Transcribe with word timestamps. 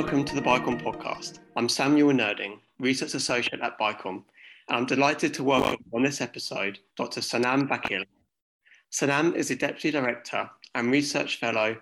welcome 0.00 0.24
to 0.24 0.34
the 0.34 0.40
BICOM 0.40 0.82
podcast. 0.82 1.40
I'm 1.56 1.68
Samuel 1.68 2.14
Nerding, 2.14 2.58
Research 2.78 3.12
Associate 3.12 3.60
at 3.60 3.78
BICOM, 3.78 4.24
and 4.68 4.78
I'm 4.78 4.86
delighted 4.86 5.34
to 5.34 5.44
welcome 5.44 5.76
on 5.92 6.02
this 6.02 6.22
episode 6.22 6.78
Dr. 6.96 7.20
Sanam 7.20 7.68
Vakil. 7.68 8.06
Sanam 8.90 9.34
is 9.34 9.48
the 9.48 9.56
Deputy 9.56 9.90
Director 9.90 10.48
and 10.74 10.90
Research 10.90 11.36
Fellow 11.36 11.76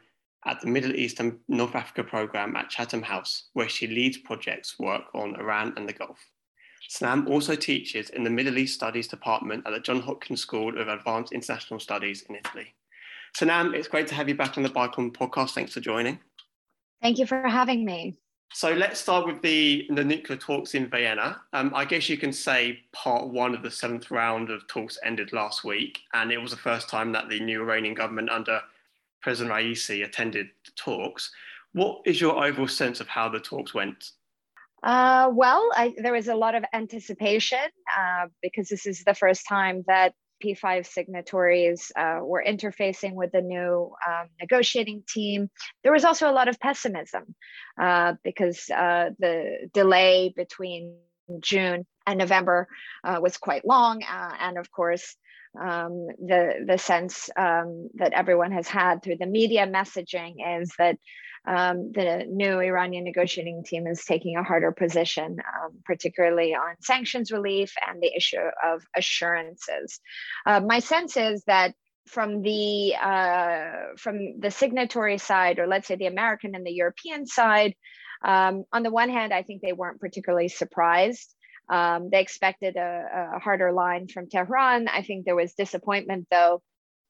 at 0.46 0.60
the 0.60 0.66
Middle 0.66 0.96
East 0.96 1.20
and 1.20 1.38
North 1.46 1.76
Africa 1.76 2.02
Programme 2.02 2.56
at 2.56 2.70
Chatham 2.70 3.02
House, 3.02 3.50
where 3.52 3.68
she 3.68 3.86
leads 3.86 4.18
projects 4.18 4.80
work 4.80 5.04
on 5.14 5.36
Iran 5.36 5.72
and 5.76 5.88
the 5.88 5.92
Gulf. 5.92 6.18
Sanam 6.90 7.28
also 7.28 7.54
teaches 7.54 8.10
in 8.10 8.24
the 8.24 8.30
Middle 8.30 8.58
East 8.58 8.74
Studies 8.74 9.06
Department 9.06 9.64
at 9.64 9.74
the 9.74 9.78
John 9.78 10.00
Hopkins 10.00 10.40
School 10.40 10.76
of 10.76 10.88
Advanced 10.88 11.32
International 11.32 11.78
Studies 11.78 12.24
in 12.28 12.34
Italy. 12.34 12.74
Sanam, 13.38 13.74
it's 13.74 13.86
great 13.86 14.08
to 14.08 14.16
have 14.16 14.28
you 14.28 14.34
back 14.34 14.56
on 14.56 14.64
the 14.64 14.70
BICOM 14.70 15.12
podcast. 15.12 15.50
Thanks 15.50 15.72
for 15.72 15.80
joining. 15.80 16.18
Thank 17.02 17.18
you 17.18 17.26
for 17.26 17.46
having 17.46 17.84
me. 17.84 18.16
So 18.52 18.72
let's 18.72 18.98
start 18.98 19.26
with 19.26 19.42
the, 19.42 19.86
the 19.90 20.02
nuclear 20.02 20.38
talks 20.38 20.74
in 20.74 20.88
Vienna. 20.88 21.40
Um, 21.52 21.70
I 21.74 21.84
guess 21.84 22.08
you 22.08 22.16
can 22.16 22.32
say 22.32 22.80
part 22.92 23.28
one 23.28 23.54
of 23.54 23.62
the 23.62 23.70
seventh 23.70 24.10
round 24.10 24.50
of 24.50 24.66
talks 24.68 24.98
ended 25.04 25.32
last 25.32 25.64
week, 25.64 26.00
and 26.14 26.32
it 26.32 26.38
was 26.38 26.50
the 26.50 26.56
first 26.56 26.88
time 26.88 27.12
that 27.12 27.28
the 27.28 27.40
new 27.40 27.60
Iranian 27.60 27.94
government 27.94 28.30
under 28.30 28.60
President 29.20 29.54
Raisi 29.54 30.04
attended 30.04 30.48
the 30.64 30.72
talks. 30.76 31.30
What 31.72 32.00
is 32.06 32.20
your 32.20 32.42
overall 32.42 32.68
sense 32.68 33.00
of 33.00 33.08
how 33.08 33.28
the 33.28 33.38
talks 33.38 33.74
went? 33.74 34.12
Uh, 34.82 35.30
well, 35.32 35.68
I, 35.74 35.94
there 35.98 36.12
was 36.12 36.28
a 36.28 36.34
lot 36.34 36.54
of 36.54 36.64
anticipation 36.72 37.58
uh, 37.98 38.26
because 38.42 38.68
this 38.68 38.86
is 38.86 39.04
the 39.04 39.14
first 39.14 39.46
time 39.46 39.84
that 39.88 40.14
P5 40.42 40.86
signatories 40.86 41.92
uh, 41.96 42.20
were 42.22 42.44
interfacing 42.46 43.14
with 43.14 43.32
the 43.32 43.42
new 43.42 43.92
um, 44.06 44.28
negotiating 44.40 45.04
team. 45.08 45.50
There 45.82 45.92
was 45.92 46.04
also 46.04 46.30
a 46.30 46.32
lot 46.32 46.48
of 46.48 46.60
pessimism 46.60 47.34
uh, 47.80 48.14
because 48.22 48.68
uh, 48.70 49.10
the 49.18 49.68
delay 49.72 50.32
between 50.34 50.96
June 51.40 51.86
and 52.06 52.18
November 52.18 52.68
uh, 53.04 53.18
was 53.20 53.36
quite 53.36 53.66
long. 53.66 54.02
Uh, 54.02 54.32
and 54.40 54.58
of 54.58 54.70
course, 54.70 55.16
um, 55.60 56.06
the, 56.18 56.64
the 56.66 56.78
sense 56.78 57.30
um, 57.36 57.88
that 57.94 58.12
everyone 58.12 58.52
has 58.52 58.68
had 58.68 59.02
through 59.02 59.16
the 59.16 59.26
media 59.26 59.66
messaging 59.66 60.36
is 60.60 60.72
that 60.78 60.96
um, 61.48 61.92
the 61.92 62.26
new 62.28 62.60
Iranian 62.60 63.04
negotiating 63.04 63.64
team 63.64 63.86
is 63.86 64.04
taking 64.04 64.36
a 64.36 64.42
harder 64.42 64.70
position, 64.70 65.38
um, 65.40 65.78
particularly 65.86 66.54
on 66.54 66.76
sanctions 66.82 67.32
relief 67.32 67.72
and 67.88 68.02
the 68.02 68.14
issue 68.14 68.36
of 68.62 68.82
assurances. 68.94 69.98
Uh, 70.44 70.60
my 70.60 70.80
sense 70.80 71.16
is 71.16 71.42
that 71.44 71.74
from 72.06 72.42
the 72.42 72.94
uh, 72.96 73.96
from 73.96 74.40
the 74.40 74.50
signatory 74.50 75.18
side, 75.18 75.58
or 75.58 75.66
let's 75.66 75.88
say 75.88 75.96
the 75.96 76.06
American 76.06 76.54
and 76.54 76.66
the 76.66 76.72
European 76.72 77.26
side, 77.26 77.74
um, 78.22 78.64
on 78.72 78.82
the 78.82 78.90
one 78.90 79.08
hand, 79.08 79.32
I 79.32 79.42
think 79.42 79.62
they 79.62 79.72
weren't 79.72 80.00
particularly 80.00 80.48
surprised. 80.48 81.34
Um, 81.70 82.08
they 82.10 82.20
expected 82.20 82.76
a, 82.76 83.34
a 83.36 83.38
harder 83.38 83.72
line 83.72 84.08
from 84.08 84.28
Tehran. 84.28 84.88
I 84.88 85.02
think 85.02 85.24
there 85.24 85.36
was 85.36 85.52
disappointment, 85.54 86.26
though, 86.30 86.62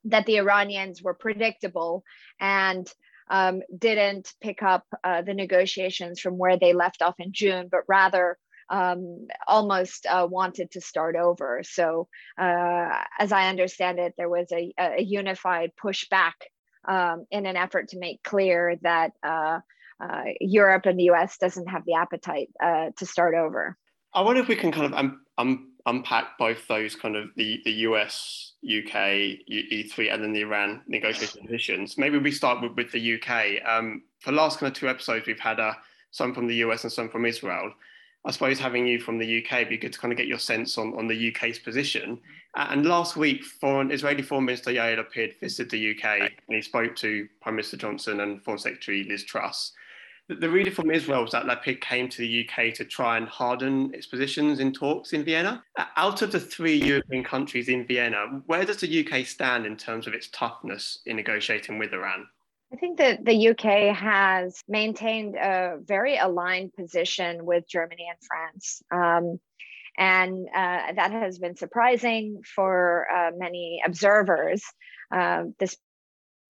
that 0.05 0.27
the 0.27 0.39
Iranians 0.39 1.03
were 1.03 1.15
predictable 1.15 2.03
and 2.41 2.89
um, 3.31 3.63
didn't 3.77 4.33
pick 4.41 4.63
up 4.63 4.85
uh, 5.05 5.23
the 5.23 5.35
negotiations 5.35 6.21
from 6.21 6.39
where 6.39 6.59
they 6.59 6.73
left 6.73 7.03
off 7.03 7.15
in 7.19 7.33
June, 7.33 7.69
but 7.71 7.83
rather 7.89 8.39
um, 8.71 9.29
almost 9.47 10.07
uh, 10.07 10.27
wanted 10.31 10.71
to 10.73 10.81
start 10.81 11.17
over. 11.17 11.63
So, 11.65 12.09
uh, 12.39 12.89
as 13.19 13.33
I 13.33 13.49
understand 13.49 13.99
it, 13.99 14.15
there 14.17 14.29
was 14.29 14.47
a, 14.53 14.73
a 14.79 15.03
unified 15.03 15.73
pushback 15.83 16.35
um, 16.87 17.27
in 17.31 17.47
an 17.47 17.57
effort 17.57 17.89
to 17.89 17.99
make 17.99 18.23
clear 18.23 18.77
that 18.83 19.13
uh, 19.23 19.61
uh, 20.01 20.25
Europe 20.41 20.87
and 20.87 20.99
the 20.99 21.11
US 21.11 21.39
doesn't 21.39 21.69
have 21.69 21.85
the 21.85 21.95
appetite 21.95 22.51
uh, 22.63 22.91
to 22.99 23.07
start 23.07 23.35
over. 23.35 23.77
I 24.15 24.23
wonder 24.23 24.41
if 24.41 24.49
we 24.49 24.57
can 24.57 24.73
kind 24.73 24.87
of 24.87 24.93
um, 24.95 25.21
um, 25.37 25.73
unpack 25.89 26.39
both 26.39 26.67
those 26.69 26.95
kind 26.95 27.17
of 27.17 27.31
the, 27.37 27.61
the 27.65 27.73
US, 27.89 28.53
UK, 28.65 29.41
E3, 29.51 30.13
and 30.13 30.23
then 30.23 30.33
the 30.33 30.43
Iran 30.43 30.83
negotiation 30.87 31.43
positions. 31.47 31.97
Maybe 31.97 32.19
we 32.19 32.31
start 32.31 32.63
with, 32.63 32.73
with 32.73 32.93
the 32.93 33.15
UK. 33.15 33.67
Um, 33.67 34.03
for 34.21 34.31
the 34.31 34.37
last 34.37 34.59
kind 34.59 34.71
of 34.71 34.79
two 34.79 34.89
episodes, 34.89 35.27
we've 35.27 35.41
had 35.41 35.59
uh, 35.59 35.75
some 36.11 36.35
from 36.35 36.47
the 36.47 36.57
US 36.57 36.85
and 36.85 36.93
some 36.93 37.09
from 37.09 37.25
Israel. 37.25 37.73
I 38.25 38.31
suppose 38.31 38.59
having 38.59 38.87
you 38.87 39.01
from 39.01 39.19
the 39.19 39.43
UK 39.43 39.61
would 39.61 39.69
be 39.71 39.79
good 39.79 39.93
to 39.93 39.99
kind 39.99 40.13
of 40.13 40.19
get 40.19 40.27
your 40.27 40.39
sense 40.39 40.77
on, 40.77 40.93
on 40.99 41.09
the 41.09 41.33
UK's 41.33 41.59
position. 41.59 42.21
And 42.57 42.85
last 42.85 43.17
week, 43.17 43.45
foreign 43.45 43.91
Israeli 43.91 44.23
Foreign 44.23 44.45
Minister 44.45 44.71
Yair 44.71 44.99
Lapid 44.99 45.39
visited 45.41 45.71
the 45.71 45.93
UK 45.93 46.21
and 46.21 46.57
he 46.57 46.61
spoke 46.61 46.97
to 46.97 47.29
Prime 47.41 47.57
Minister 47.57 47.77
Johnson 47.77 48.21
and 48.21 48.43
Foreign 48.43 48.59
Secretary 48.59 49.05
Liz 49.05 49.25
Truss 49.25 49.73
the 50.29 50.49
reader 50.49 50.71
from 50.71 50.91
Israel 50.91 51.23
was 51.23 51.33
that 51.33 51.47
La 51.47 51.57
Lapid 51.57 51.81
came 51.81 52.09
to 52.09 52.19
the 52.19 52.47
UK 52.47 52.75
to 52.75 52.85
try 52.85 53.17
and 53.17 53.27
harden 53.27 53.93
its 53.95 54.07
positions 54.07 54.61
in 54.61 54.73
talks 54.73 55.13
in 55.13 55.25
Vienna. 55.25 55.65
Out 55.97 56.21
of 56.21 56.33
the 56.33 56.41
three 56.41 56.77
European 56.77 57.25
countries 57.25 57.69
in 57.69 57.87
Vienna, 57.87 58.43
where 58.47 58.65
does 58.65 58.81
the 58.81 59.07
UK 59.07 59.25
stand 59.25 59.65
in 59.65 59.77
terms 59.77 60.07
of 60.07 60.13
its 60.13 60.29
toughness 60.29 61.01
in 61.07 61.17
negotiating 61.17 61.79
with 61.79 61.93
Iran? 61.95 62.27
I 62.73 62.77
think 62.77 62.99
that 62.99 63.25
the 63.25 63.49
UK 63.49 63.97
has 63.97 64.63
maintained 64.69 65.37
a 65.37 65.79
very 65.83 66.19
aligned 66.19 66.75
position 66.75 67.47
with 67.47 67.67
Germany 67.67 68.07
and 68.11 68.19
France. 68.23 68.83
Um, 68.91 69.41
and 69.97 70.47
uh, 70.55 70.93
that 70.95 71.11
has 71.11 71.39
been 71.39 71.57
surprising 71.57 72.43
for 72.45 73.07
uh, 73.11 73.31
many 73.37 73.81
observers. 73.85 74.63
Uh, 75.11 75.45
this 75.59 75.77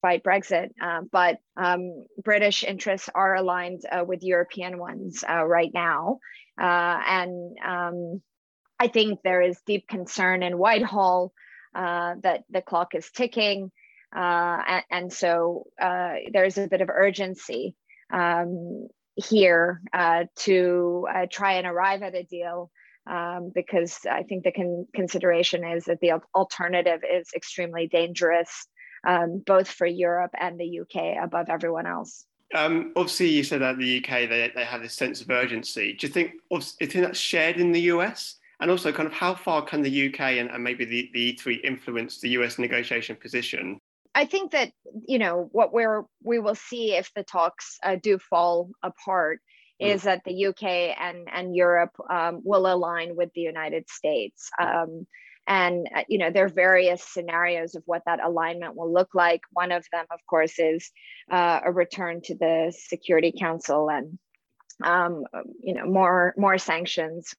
fight 0.00 0.22
Brexit, 0.22 0.70
uh, 0.80 1.00
but 1.10 1.38
um, 1.56 2.06
British 2.22 2.64
interests 2.64 3.08
are 3.14 3.34
aligned 3.34 3.82
uh, 3.90 4.04
with 4.04 4.22
European 4.22 4.78
ones 4.78 5.24
uh, 5.28 5.44
right 5.44 5.70
now. 5.72 6.18
Uh, 6.60 7.00
and 7.06 7.56
um, 7.64 8.22
I 8.78 8.88
think 8.88 9.20
there 9.22 9.42
is 9.42 9.60
deep 9.66 9.88
concern 9.88 10.42
in 10.42 10.58
Whitehall 10.58 11.32
uh, 11.74 12.14
that 12.22 12.44
the 12.50 12.62
clock 12.62 12.94
is 12.94 13.10
ticking. 13.10 13.70
Uh, 14.14 14.62
and, 14.66 14.84
and, 14.90 15.12
so 15.12 15.64
there's 16.32 16.56
a 16.56 16.66
bit 16.66 16.80
of 16.80 16.88
urgency 16.88 17.74
um, 18.10 18.88
here 19.14 19.82
to 20.36 21.06
try 21.30 21.54
and 21.54 21.66
arrive 21.66 22.02
at 22.02 22.14
a 22.14 22.22
deal. 22.22 22.70
Um, 23.06 23.52
because 23.54 24.00
I 24.04 24.24
think 24.24 24.44
the 24.44 24.52
con- 24.52 24.86
consideration 24.94 25.64
is 25.64 25.86
that 25.86 25.98
the 26.00 26.20
alternative 26.34 27.00
is 27.10 27.30
extremely 27.34 27.86
dangerous 27.86 28.66
um, 29.06 29.42
both 29.46 29.68
for 29.68 29.86
Europe 29.86 30.32
and 30.38 30.58
the 30.58 30.80
UK 30.80 31.22
above 31.22 31.48
everyone 31.48 31.86
else. 31.86 32.24
Um, 32.54 32.92
obviously, 32.96 33.28
you 33.28 33.44
said 33.44 33.60
that 33.60 33.78
the 33.78 33.98
UK 33.98 34.28
they, 34.28 34.50
they 34.54 34.64
have 34.64 34.80
this 34.80 34.94
sense 34.94 35.20
of 35.20 35.30
urgency. 35.30 35.94
Do 35.94 36.06
you 36.06 36.12
think 36.12 36.32
do 36.50 36.56
you 36.80 36.86
think 36.86 37.04
that's 37.04 37.18
shared 37.18 37.56
in 37.56 37.72
the 37.72 37.82
US? 37.92 38.36
And 38.60 38.70
also, 38.70 38.90
kind 38.90 39.06
of 39.06 39.12
how 39.12 39.34
far 39.34 39.62
can 39.62 39.82
the 39.82 40.08
UK 40.08 40.20
and, 40.20 40.50
and 40.50 40.64
maybe 40.64 40.84
the, 40.84 41.10
the 41.12 41.34
E3 41.34 41.62
influence 41.62 42.20
the 42.20 42.30
US 42.30 42.58
negotiation 42.58 43.16
position? 43.16 43.80
I 44.14 44.24
think 44.24 44.52
that 44.52 44.72
you 45.06 45.18
know 45.18 45.48
what 45.52 45.72
we're 45.72 46.04
we 46.22 46.38
will 46.38 46.54
see 46.54 46.94
if 46.94 47.12
the 47.14 47.22
talks 47.22 47.78
uh, 47.84 47.96
do 48.02 48.18
fall 48.18 48.70
apart 48.82 49.40
mm. 49.80 49.86
is 49.86 50.02
that 50.04 50.22
the 50.24 50.46
UK 50.46 50.64
and 50.98 51.28
and 51.32 51.54
Europe 51.54 51.94
um, 52.10 52.40
will 52.42 52.72
align 52.72 53.14
with 53.14 53.30
the 53.34 53.42
United 53.42 53.88
States. 53.90 54.50
Um, 54.60 55.06
and 55.48 55.88
uh, 55.96 56.04
you 56.08 56.18
know 56.18 56.30
there 56.30 56.44
are 56.44 56.50
various 56.50 57.02
scenarios 57.02 57.74
of 57.74 57.82
what 57.86 58.02
that 58.06 58.22
alignment 58.22 58.76
will 58.76 58.92
look 58.92 59.14
like 59.14 59.40
one 59.50 59.72
of 59.72 59.84
them 59.90 60.04
of 60.12 60.20
course 60.28 60.58
is 60.58 60.90
uh, 61.32 61.60
a 61.64 61.72
return 61.72 62.20
to 62.22 62.36
the 62.36 62.72
security 62.76 63.32
council 63.36 63.90
and 63.90 64.18
um, 64.84 65.24
you 65.62 65.74
know 65.74 65.86
more 65.86 66.34
more 66.36 66.58
sanctions 66.58 67.34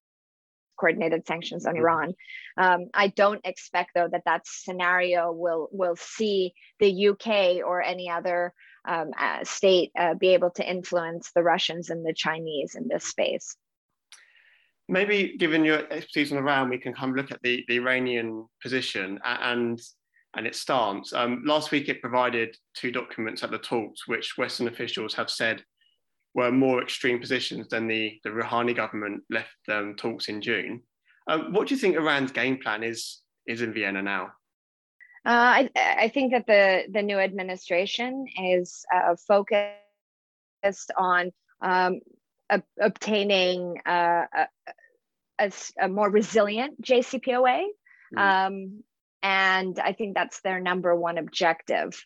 coordinated 0.78 1.28
sanctions 1.28 1.66
on 1.66 1.74
mm-hmm. 1.74 1.82
Iran. 1.82 2.14
Um, 2.58 2.88
I 2.94 3.08
don't 3.08 3.42
expect 3.44 3.92
though 3.96 4.08
that 4.12 4.24
that 4.26 4.48
scenario 4.48 5.32
will 5.32 5.70
will 5.72 5.96
see 5.98 6.54
the 6.80 7.10
UK 7.10 7.66
or 7.66 7.82
any 7.82 8.10
other 8.10 8.54
um, 8.88 9.12
uh, 9.20 9.44
state 9.44 9.92
uh, 9.98 10.14
be 10.14 10.30
able 10.30 10.52
to 10.52 10.68
influence 10.68 11.32
the 11.36 11.44
Russians 11.44 11.90
and 11.90 12.06
the 12.06 12.14
Chinese 12.14 12.76
in 12.76 12.88
this 12.88 13.06
space 13.06 13.56
maybe 14.90 15.38
given 15.38 15.64
your 15.64 15.80
expertise 15.92 16.32
on 16.32 16.40
Iran, 16.40 16.70
we 16.70 16.78
can 16.78 16.94
come 16.94 17.14
look 17.14 17.32
at 17.32 17.42
the, 17.44 17.64
the 17.68 17.78
Iranian 17.78 18.48
position 18.62 19.20
and 19.24 19.80
and 20.36 20.46
its 20.46 20.60
stance. 20.60 21.12
Um, 21.12 21.42
last 21.46 21.72
week, 21.72 21.90
it 21.90 22.02
provided 22.02 22.56
two 22.76 22.92
documents 22.92 23.44
at 23.44 23.50
the 23.50 23.58
talks, 23.58 24.08
which 24.08 24.38
Western 24.38 24.68
officials 24.68 25.16
have 25.16 25.30
said 25.30 25.64
were 26.36 26.52
more 26.52 26.84
extreme 26.84 27.20
positions 27.20 27.68
than 27.70 27.88
the, 27.88 28.20
the 28.24 28.30
Rouhani 28.30 28.76
government 28.76 29.24
left 29.32 29.50
um, 29.72 29.96
talks 29.96 30.30
in 30.30 30.40
June. 30.42 30.84
Um, 31.28 31.52
what 31.52 31.68
do 31.68 31.74
you 31.74 31.80
think 31.80 31.96
Iran's 31.96 32.32
game 32.32 32.58
plan 32.58 32.84
is 32.84 33.22
is 33.48 33.62
in 33.64 33.74
Vienna 33.74 34.02
now? 34.04 34.26
Uh, 35.26 35.66
I, 35.66 35.70
I 35.76 36.08
think 36.10 36.32
that 36.32 36.46
the, 36.48 36.84
the 36.92 37.02
new 37.02 37.18
administration 37.18 38.26
is 38.42 38.86
uh, 38.94 39.16
focused 39.28 40.92
on 40.98 41.32
um, 41.62 42.00
obtaining 42.80 43.80
uh, 43.86 44.26
a, 44.34 44.48
a, 45.40 45.52
a, 45.80 45.88
more 45.88 46.10
resilient 46.10 46.82
JCPOA. 46.82 47.66
Mm. 48.16 48.20
Um, 48.48 48.84
and 49.22 49.80
I 49.80 49.94
think 49.94 50.16
that's 50.16 50.42
their 50.42 50.60
number 50.60 50.96
one 50.96 51.18
objective. 51.18 52.04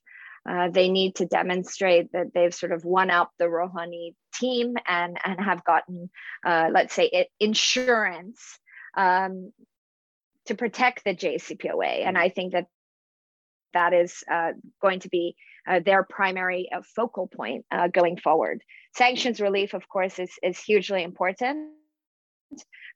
Uh, 0.49 0.69
they 0.69 0.89
need 0.89 1.15
to 1.15 1.25
demonstrate 1.25 2.11
that 2.11 2.33
they've 2.33 2.53
sort 2.53 2.71
of 2.71 2.83
won 2.83 3.09
up 3.09 3.31
the 3.39 3.45
Rouhani 3.45 4.13
team 4.35 4.75
and, 4.87 5.17
and 5.23 5.39
have 5.39 5.63
gotten, 5.63 6.09
uh, 6.45 6.69
let's 6.71 6.93
say, 6.93 7.05
it, 7.05 7.29
insurance 7.39 8.59
um, 8.97 9.53
to 10.47 10.55
protect 10.55 11.05
the 11.05 11.15
JCPOA. 11.15 12.05
And 12.05 12.17
I 12.17 12.29
think 12.29 12.53
that 12.53 12.65
that 13.73 13.93
is 13.93 14.23
uh, 14.29 14.51
going 14.81 14.99
to 15.01 15.09
be 15.09 15.35
uh, 15.67 15.79
their 15.79 16.03
primary 16.03 16.69
uh, 16.75 16.81
focal 16.95 17.27
point 17.27 17.65
uh, 17.71 17.87
going 17.87 18.17
forward. 18.17 18.61
Sanctions 18.95 19.39
relief, 19.39 19.73
of 19.73 19.87
course, 19.87 20.19
is, 20.19 20.31
is 20.43 20.59
hugely 20.59 21.03
important, 21.03 21.69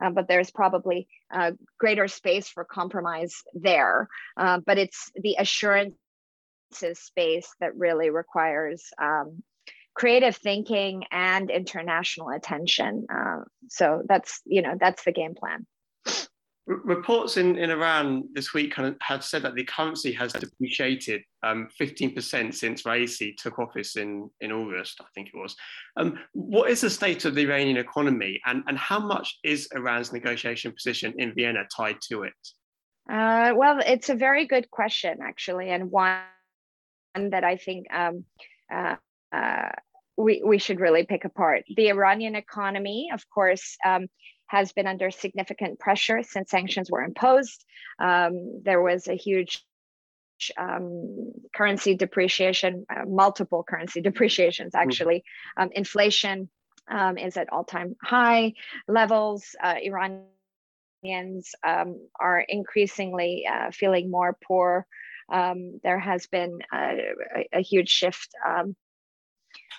um, 0.01 0.13
but 0.13 0.27
there's 0.27 0.51
probably 0.51 1.07
uh, 1.31 1.51
greater 1.79 2.07
space 2.07 2.47
for 2.47 2.63
compromise 2.63 3.43
there. 3.53 4.09
Uh, 4.35 4.59
but 4.65 4.77
it's 4.77 5.11
the 5.15 5.35
assurances 5.39 5.95
space 6.95 7.49
that 7.59 7.75
really 7.75 8.09
requires 8.09 8.89
um, 9.01 9.43
creative 9.93 10.35
thinking 10.35 11.03
and 11.11 11.49
international 11.49 12.29
attention. 12.29 13.05
so 13.69 14.03
that's 14.07 14.41
you 14.45 14.61
know 14.61 14.75
that's 14.79 15.03
the 15.03 15.11
game 15.11 15.35
plan. 15.35 15.65
Reports 16.67 17.37
in, 17.37 17.57
in 17.57 17.71
Iran 17.71 18.27
this 18.33 18.53
week 18.53 18.73
kind 18.73 18.89
of 18.89 18.97
have 19.01 19.23
said 19.23 19.41
that 19.43 19.55
the 19.55 19.63
currency 19.63 20.11
has 20.11 20.33
depreciated 20.33 21.21
um, 21.41 21.69
15% 21.79 22.53
since 22.53 22.83
Raisi 22.83 23.37
took 23.37 23.57
office 23.57 23.95
in, 23.95 24.29
in 24.41 24.51
August, 24.51 24.99
I 24.99 25.05
think 25.15 25.29
it 25.29 25.37
was. 25.37 25.55
Um, 25.95 26.19
what 26.33 26.69
is 26.69 26.81
the 26.81 26.89
state 26.89 27.23
of 27.23 27.35
the 27.35 27.43
Iranian 27.43 27.77
economy 27.77 28.41
and, 28.45 28.63
and 28.67 28.77
how 28.77 28.99
much 28.99 29.39
is 29.45 29.69
Iran's 29.73 30.11
negotiation 30.11 30.73
position 30.73 31.13
in 31.17 31.33
Vienna 31.33 31.63
tied 31.73 32.01
to 32.09 32.23
it? 32.23 32.33
Uh, 33.09 33.53
well, 33.55 33.79
it's 33.85 34.09
a 34.09 34.15
very 34.15 34.45
good 34.45 34.69
question, 34.69 35.19
actually, 35.23 35.69
and 35.69 35.89
one 35.89 36.19
that 37.15 37.45
I 37.45 37.55
think 37.55 37.87
um, 37.93 38.25
uh, 38.69 38.95
uh, 39.31 39.69
we, 40.17 40.41
we 40.43 40.57
should 40.57 40.79
really 40.79 41.05
pick 41.05 41.25
apart. 41.25 41.63
The 41.75 41.89
Iranian 41.89 42.35
economy, 42.35 43.09
of 43.13 43.23
course, 43.29 43.77
um, 43.85 44.07
has 44.47 44.71
been 44.71 44.87
under 44.87 45.11
significant 45.11 45.79
pressure 45.79 46.23
since 46.23 46.49
sanctions 46.49 46.89
were 46.89 47.03
imposed. 47.03 47.63
Um, 47.99 48.61
there 48.63 48.81
was 48.81 49.07
a 49.07 49.15
huge 49.15 49.63
um, 50.57 51.31
currency 51.55 51.95
depreciation, 51.95 52.85
uh, 52.89 53.05
multiple 53.07 53.63
currency 53.67 54.01
depreciations 54.09 54.73
hmm. 54.73 54.79
actually. 54.79 55.23
Um, 55.55 55.69
inflation 55.73 56.49
um, 56.89 57.17
is 57.17 57.37
at 57.37 57.51
all 57.51 57.63
time 57.63 57.95
high 58.01 58.53
levels. 58.87 59.55
Uh, 59.61 59.75
Iranians 59.83 61.53
um, 61.65 61.99
are 62.19 62.39
increasingly 62.39 63.45
uh, 63.51 63.71
feeling 63.71 64.09
more 64.09 64.37
poor. 64.47 64.87
Um, 65.29 65.79
there 65.83 65.99
has 65.99 66.27
been 66.27 66.59
a, 66.73 66.97
a 67.51 67.61
huge 67.61 67.89
shift 67.89 68.29
um, 68.47 68.75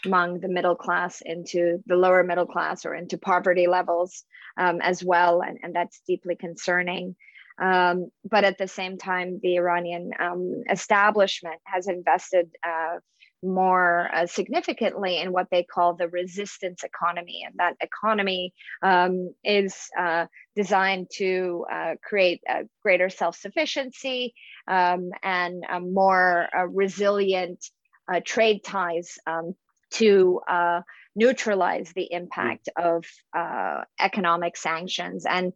among 0.05 0.41
the 0.41 0.49
middle 0.49 0.77
class 0.77 1.23
into 1.25 1.83
the 1.87 1.97
lower 1.97 2.23
middle 2.23 2.47
class 2.47 2.85
or 2.87 2.95
into 2.95 3.19
poverty 3.19 3.67
levels 3.67 4.25
um, 4.57 4.81
as 4.81 5.03
well. 5.05 5.41
And, 5.43 5.59
and 5.63 5.75
that's 5.75 6.01
deeply 6.07 6.37
concerning. 6.37 7.17
Um, 7.61 8.11
but 8.25 8.45
at 8.45 8.59
the 8.59 8.69
same 8.69 8.99
time, 8.99 9.41
the 9.43 9.57
Iranian 9.57 10.13
um, 10.19 10.63
establishment 10.71 11.61
has 11.65 11.89
invested 11.89 12.51
uh, 12.65 12.99
more 13.43 14.09
uh, 14.15 14.27
significantly 14.27 15.19
in 15.19 15.33
what 15.33 15.49
they 15.51 15.63
call 15.63 15.95
the 15.95 16.09
resistance 16.09 16.85
economy. 16.85 17.43
And 17.47 17.55
that 17.59 17.77
economy 17.81 18.53
um, 18.83 19.35
is 19.45 19.77
uh, 19.99 20.27
designed 20.57 21.09
to 21.17 21.65
uh, 21.71 21.95
create 22.03 22.43
greater 22.83 23.09
self 23.09 23.37
sufficiency 23.37 24.35
um, 24.67 25.11
and 25.23 25.65
more 25.93 26.49
uh, 26.57 26.67
resilient 26.67 27.65
uh, 28.13 28.21
trade 28.25 28.65
ties 28.65 29.19
um, 29.27 29.55
to 29.93 30.41
uh, 30.49 30.81
neutralize 31.15 31.93
the 31.95 32.13
impact 32.13 32.69
of 32.77 33.05
uh, 33.37 33.83
economic 33.99 34.57
sanctions 34.57 35.27
and 35.27 35.53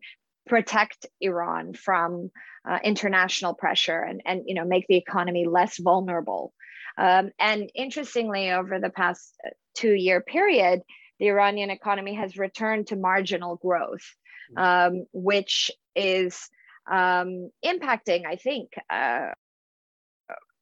protect 0.47 1.07
Iran 1.21 1.75
from 1.75 2.31
uh, 2.69 2.79
international 2.83 3.55
pressure 3.55 4.01
and, 4.01 4.23
and 4.25 4.43
you 4.47 4.55
know 4.55 4.65
make 4.65 4.87
the 4.89 4.97
economy 4.97 5.47
less 5.47 5.79
vulnerable. 5.79 6.53
Um, 6.99 7.31
and 7.39 7.71
interestingly, 7.75 8.51
over 8.51 8.79
the 8.79 8.91
past 8.91 9.35
uh, 9.47 9.51
two 9.75 9.95
year 9.95 10.21
period, 10.21 10.83
the 11.19 11.29
Iranian 11.29 11.71
economy 11.71 12.15
has 12.15 12.37
returned 12.37 12.89
to 12.89 12.97
marginal 12.97 13.57
growth, 13.57 14.05
um, 14.57 15.07
which 15.13 15.71
is 15.95 16.49
um, 16.91 17.51
impacting, 17.65 18.27
I 18.27 18.37
think, 18.37 18.71
uh, 18.91 19.29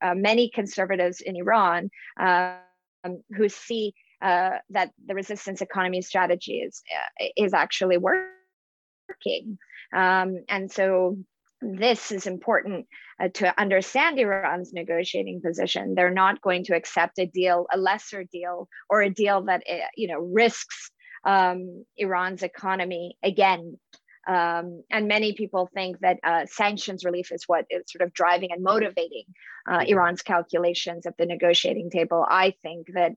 uh, 0.02 0.14
many 0.14 0.50
conservatives 0.50 1.20
in 1.20 1.36
Iran 1.36 1.90
uh, 2.18 2.56
um, 3.04 3.22
who 3.36 3.48
see 3.48 3.94
uh, 4.22 4.58
that 4.70 4.90
the 5.06 5.14
resistance 5.14 5.60
economy 5.60 6.02
strategy 6.02 6.58
is 6.58 6.82
uh, 6.94 7.26
is 7.36 7.54
actually 7.54 7.98
working. 7.98 9.58
Um, 9.94 10.44
and 10.48 10.70
so 10.70 11.16
this 11.62 12.10
is 12.10 12.26
important 12.26 12.86
uh, 13.20 13.28
to 13.34 13.60
understand 13.60 14.18
Iran's 14.18 14.72
negotiating 14.72 15.42
position. 15.42 15.94
They're 15.94 16.10
not 16.10 16.40
going 16.40 16.64
to 16.64 16.74
accept 16.74 17.18
a 17.18 17.26
deal, 17.26 17.66
a 17.72 17.78
lesser 17.78 18.24
deal, 18.24 18.68
or 18.88 19.02
a 19.02 19.10
deal 19.10 19.42
that 19.44 19.62
uh, 19.70 19.86
you 19.96 20.08
know 20.08 20.20
risks 20.20 20.90
um, 21.24 21.84
Iran's 21.96 22.42
economy 22.42 23.16
again. 23.22 23.78
Um, 24.28 24.82
and 24.90 25.08
many 25.08 25.32
people 25.32 25.68
think 25.72 25.98
that 26.00 26.18
uh, 26.22 26.46
sanctions 26.46 27.04
relief 27.04 27.32
is 27.32 27.44
what 27.46 27.64
is 27.70 27.84
sort 27.86 28.02
of 28.02 28.12
driving 28.12 28.52
and 28.52 28.62
motivating 28.62 29.24
uh. 29.68 29.84
Iran's 29.86 30.22
calculations 30.22 31.06
at 31.06 31.16
the 31.16 31.26
negotiating 31.26 31.90
table. 31.90 32.24
I 32.28 32.54
think 32.62 32.88
that 32.94 33.12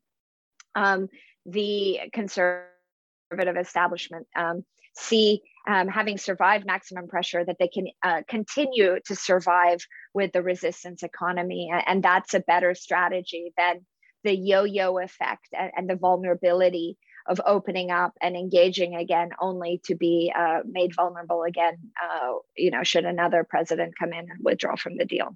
um, 0.75 1.09
the 1.45 1.99
conservative 2.13 3.57
establishment 3.59 4.27
um, 4.35 4.63
see 4.95 5.41
um, 5.67 5.87
having 5.87 6.17
survived 6.17 6.65
maximum 6.65 7.07
pressure 7.07 7.43
that 7.43 7.57
they 7.59 7.67
can 7.67 7.87
uh, 8.03 8.21
continue 8.27 8.99
to 9.05 9.15
survive 9.15 9.79
with 10.13 10.31
the 10.31 10.43
resistance 10.43 11.03
economy 11.03 11.71
and 11.87 12.03
that's 12.03 12.33
a 12.33 12.39
better 12.39 12.75
strategy 12.75 13.53
than 13.57 13.85
the 14.23 14.35
yo-yo 14.35 14.97
effect 14.99 15.47
and, 15.57 15.71
and 15.75 15.89
the 15.89 15.95
vulnerability 15.95 16.97
of 17.27 17.39
opening 17.45 17.91
up 17.91 18.13
and 18.21 18.35
engaging 18.35 18.95
again 18.95 19.29
only 19.39 19.81
to 19.85 19.95
be 19.95 20.33
uh, 20.37 20.59
made 20.65 20.93
vulnerable 20.95 21.43
again 21.43 21.77
uh, 22.03 22.33
you 22.57 22.71
know 22.71 22.83
should 22.83 23.05
another 23.05 23.43
president 23.43 23.93
come 23.97 24.13
in 24.13 24.29
and 24.29 24.39
withdraw 24.41 24.75
from 24.75 24.97
the 24.97 25.05
deal 25.05 25.35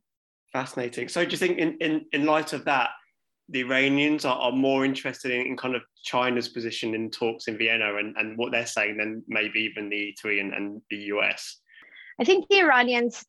fascinating 0.51 1.07
so 1.07 1.23
do 1.23 1.31
you 1.31 1.37
think 1.37 1.57
in, 1.57 1.77
in, 1.77 2.05
in 2.11 2.25
light 2.25 2.53
of 2.53 2.65
that 2.65 2.89
the 3.49 3.61
Iranians 3.61 4.25
are, 4.25 4.37
are 4.37 4.51
more 4.51 4.83
interested 4.83 5.31
in, 5.31 5.47
in, 5.47 5.57
kind 5.57 5.75
of 5.75 5.81
China's 6.03 6.49
position 6.49 6.93
in 6.93 7.09
talks 7.09 7.47
in 7.47 7.57
Vienna 7.57 7.95
and, 7.95 8.15
and 8.17 8.37
what 8.37 8.51
they're 8.51 8.65
saying 8.65 8.97
than 8.97 9.23
maybe 9.27 9.61
even 9.61 9.89
the 9.89 10.13
E3 10.21 10.41
and, 10.41 10.53
and 10.53 10.81
the 10.89 10.97
US? 10.97 11.59
I 12.19 12.25
think 12.25 12.47
the 12.49 12.59
Iranians 12.59 13.25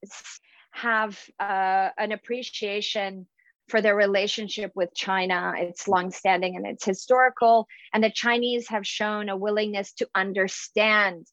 have 0.72 1.18
uh, 1.38 1.90
an 1.98 2.12
appreciation 2.12 3.26
for 3.68 3.80
their 3.80 3.94
relationship 3.94 4.72
with 4.74 4.94
China. 4.94 5.52
It's 5.56 5.88
longstanding 5.88 6.56
and 6.56 6.66
it's 6.66 6.84
historical. 6.84 7.66
And 7.92 8.02
the 8.02 8.10
Chinese 8.10 8.68
have 8.68 8.86
shown 8.86 9.28
a 9.28 9.36
willingness 9.36 9.92
to 9.94 10.08
understand 10.14 11.26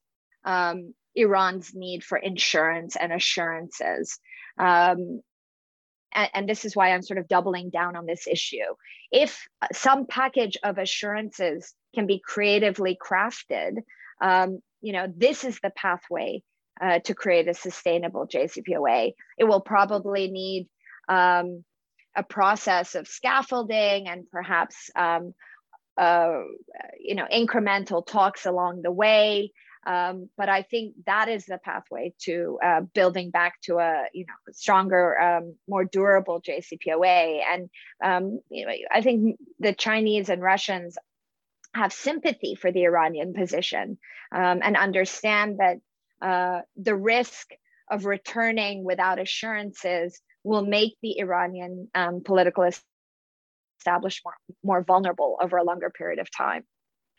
um, 0.43 0.93
Iran's 1.15 1.73
need 1.73 2.03
for 2.03 2.17
insurance 2.17 2.95
and 2.95 3.13
assurances. 3.13 4.19
Um, 4.59 5.21
and, 6.13 6.29
and 6.33 6.49
this 6.49 6.65
is 6.65 6.75
why 6.75 6.91
I'm 6.91 7.01
sort 7.01 7.19
of 7.19 7.27
doubling 7.27 7.69
down 7.69 7.95
on 7.95 8.05
this 8.05 8.27
issue. 8.27 8.75
If 9.11 9.47
some 9.73 10.05
package 10.05 10.57
of 10.63 10.77
assurances 10.77 11.73
can 11.93 12.05
be 12.05 12.21
creatively 12.23 12.97
crafted, 13.01 13.77
um, 14.21 14.59
you 14.81 14.93
know, 14.93 15.11
this 15.15 15.43
is 15.43 15.59
the 15.61 15.71
pathway 15.71 16.43
uh, 16.81 16.99
to 16.99 17.13
create 17.13 17.47
a 17.47 17.53
sustainable 17.53 18.27
JCPOA. 18.27 19.13
It 19.37 19.43
will 19.45 19.61
probably 19.61 20.29
need 20.29 20.67
um, 21.07 21.63
a 22.15 22.23
process 22.23 22.95
of 22.95 23.07
scaffolding 23.07 24.07
and 24.07 24.29
perhaps 24.31 24.89
um, 24.95 25.33
uh, 25.97 26.41
you 26.99 27.15
know 27.15 27.25
incremental 27.31 28.05
talks 28.05 28.45
along 28.45 28.81
the 28.81 28.91
way 28.91 29.51
um, 29.85 30.29
but 30.35 30.49
I 30.49 30.63
think 30.63 30.95
that 31.05 31.29
is 31.29 31.45
the 31.45 31.59
pathway 31.59 32.13
to 32.21 32.57
uh, 32.63 32.81
building 32.81 33.29
back 33.29 33.61
to 33.61 33.77
a 33.77 34.05
you 34.13 34.25
know 34.25 34.33
stronger, 34.51 35.19
um, 35.19 35.55
more 35.67 35.85
durable 35.85 36.41
JCPOA. 36.41 37.41
And 37.51 37.69
um, 38.03 38.39
you 38.49 38.65
know, 38.65 38.73
I 38.91 39.01
think 39.01 39.37
the 39.59 39.73
Chinese 39.73 40.29
and 40.29 40.41
Russians 40.41 40.97
have 41.75 41.93
sympathy 41.93 42.55
for 42.55 42.71
the 42.71 42.85
Iranian 42.85 43.33
position 43.33 43.97
um, 44.31 44.61
and 44.63 44.75
understand 44.75 45.59
that 45.59 45.77
uh, 46.21 46.61
the 46.77 46.95
risk 46.95 47.51
of 47.91 48.05
returning 48.05 48.83
without 48.83 49.19
assurances 49.19 50.19
will 50.45 50.65
make 50.65 50.95
the 51.01 51.19
Iranian 51.19 51.89
um, 51.95 52.21
political 52.23 52.69
establishment 53.79 54.35
more, 54.63 54.77
more 54.77 54.83
vulnerable 54.83 55.37
over 55.41 55.57
a 55.57 55.63
longer 55.63 55.89
period 55.89 56.19
of 56.19 56.29
time. 56.31 56.63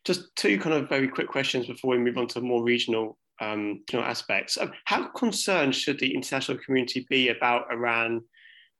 Just 0.05 0.35
two 0.37 0.59
kind 0.59 0.75
of 0.75 0.89
very 0.89 1.09
quick 1.09 1.29
questions 1.29 1.67
before 1.67 1.91
we 1.91 1.99
move 1.99 2.17
on 2.17 2.29
to 2.29 2.41
more 2.41 2.63
regional 2.63 3.19
um, 3.41 3.83
aspects. 3.93 4.57
Um, 4.57 4.73
how 4.85 5.09
concerned 5.09 5.75
should 5.75 5.99
the 5.99 6.15
international 6.15 6.59
community 6.59 7.05
be 7.11 7.29
about 7.29 7.71
Iran 7.71 8.23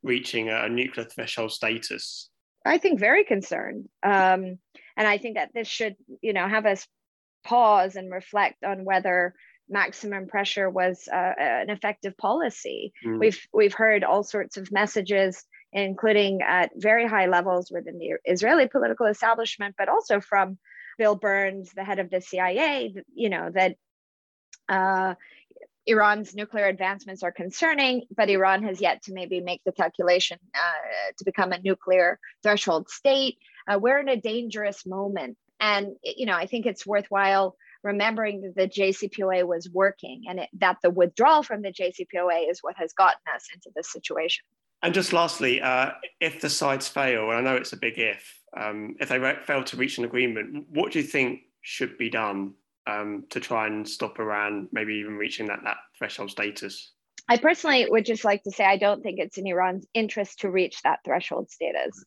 reaching 0.03 0.49
a, 0.49 0.69
nuclear 0.69 1.07
threshold 1.07 1.51
status? 1.51 2.31
I 2.65 2.79
think 2.79 2.99
very 3.01 3.25
concerned, 3.25 3.89
um, 4.03 4.59
and 4.97 5.07
I 5.07 5.19
think 5.19 5.37
that 5.37 5.51
this 5.55 5.69
should, 5.69 5.97
you 6.21 6.33
know, 6.33 6.49
have 6.49 6.67
us 6.67 6.87
pause 7.45 7.97
and 7.97 8.13
reflect 8.13 8.65
on 8.65 8.85
whether 8.85 9.35
maximum 9.69 10.27
pressure 10.27 10.69
was 10.71 11.09
uh, 11.13 11.33
an 11.39 11.71
effective 11.71 12.17
policy. 12.17 12.93
Mm. 13.05 13.19
We've 13.19 13.47
we've 13.53 13.75
heard 13.75 14.05
all 14.05 14.23
sorts 14.23 14.57
of 14.57 14.73
messages, 14.73 15.45
including 15.73 16.43
at 16.43 16.71
very 16.77 17.07
high 17.07 17.27
levels 17.27 17.71
within 17.71 17.99
the 17.99 18.15
Israeli 18.25 18.69
political 18.69 19.07
establishment, 19.07 19.75
but 19.79 19.89
also 19.89 20.21
from 20.21 20.59
Bill 20.99 21.17
Burns, 21.17 21.73
the 21.73 21.85
head 21.85 21.99
of 21.99 22.11
the 22.11 22.21
CIA. 22.21 22.95
You 23.15 23.31
know 23.31 23.51
that. 23.53 23.77
Uh, 24.69 25.15
Iran's 25.89 26.35
nuclear 26.35 26.67
advancements 26.67 27.23
are 27.23 27.31
concerning, 27.31 28.03
but 28.11 28.29
Iran 28.29 28.65
has 28.65 28.81
yet 28.81 29.05
to 29.05 29.13
maybe 29.13 29.41
make 29.41 29.63
the 29.65 29.71
calculation 29.71 30.37
uh, 30.53 31.13
to 31.17 31.25
become 31.25 31.53
a 31.53 31.61
nuclear 31.61 32.19
threshold 32.43 32.91
state. 32.91 33.39
Uh, 33.69 33.79
we're 33.79 34.01
in 34.01 34.09
a 34.09 34.21
dangerous 34.21 34.85
moment. 34.85 35.37
And, 35.61 35.95
you 36.03 36.27
know, 36.27 36.35
I 36.35 36.47
think 36.47 36.67
it's 36.67 36.85
worthwhile 36.85 37.57
remembering 37.87 38.43
that 38.43 38.57
the 38.57 38.69
JCPOA 38.69 39.47
was 39.47 39.71
working 39.73 40.25
and 40.29 40.41
it, 40.41 40.49
that 40.59 40.77
the 40.83 40.91
withdrawal 40.91 41.43
from 41.43 41.63
the 41.63 41.73
JCPOA 41.73 42.51
is 42.51 42.59
what 42.63 42.77
has 42.77 42.93
gotten 42.93 43.21
us 43.35 43.47
into 43.55 43.71
this 43.75 43.91
situation. 43.91 44.45
And 44.83 44.93
just 44.93 45.13
lastly, 45.13 45.61
uh, 45.61 45.93
if 46.21 46.41
the 46.41 46.51
sides 46.51 46.87
fail, 46.89 47.31
and 47.31 47.39
I 47.39 47.41
know 47.41 47.57
it's 47.57 47.73
a 47.73 47.79
big 47.79 47.99
if, 47.99 48.39
um, 48.57 48.97
if 49.01 49.09
they 49.09 49.19
re- 49.19 49.39
fail 49.45 49.65
to 49.65 49.77
reach 49.77 49.99
an 49.99 50.05
agreement, 50.05 50.67
what 50.69 50.93
do 50.93 50.99
you 50.99 51.05
think 51.05 51.41
should 51.63 51.97
be 51.97 52.11
done 52.11 52.53
um, 52.87 53.25
to 53.31 53.41
try 53.41 53.67
and 53.67 53.89
stop 53.89 54.19
Iran 54.19 54.69
maybe 54.73 54.95
even 54.95 55.17
reaching 55.17 55.47
that, 55.47 55.61
that 55.65 55.79
threshold 55.99 56.31
status? 56.31 56.93
I 57.29 57.39
personally 57.39 57.87
would 57.89 58.05
just 58.05 58.25
like 58.25 58.43
to 58.45 58.51
say 58.51 58.65
I 58.65 58.77
don't 58.77 59.03
think 59.03 59.19
it's 59.19 59.39
in 59.39 59.47
Iran's 59.47 59.87
interest 59.95 60.41
to 60.41 60.51
reach 60.51 60.83
that 60.83 61.01
threshold 61.05 61.51
status. 61.51 62.05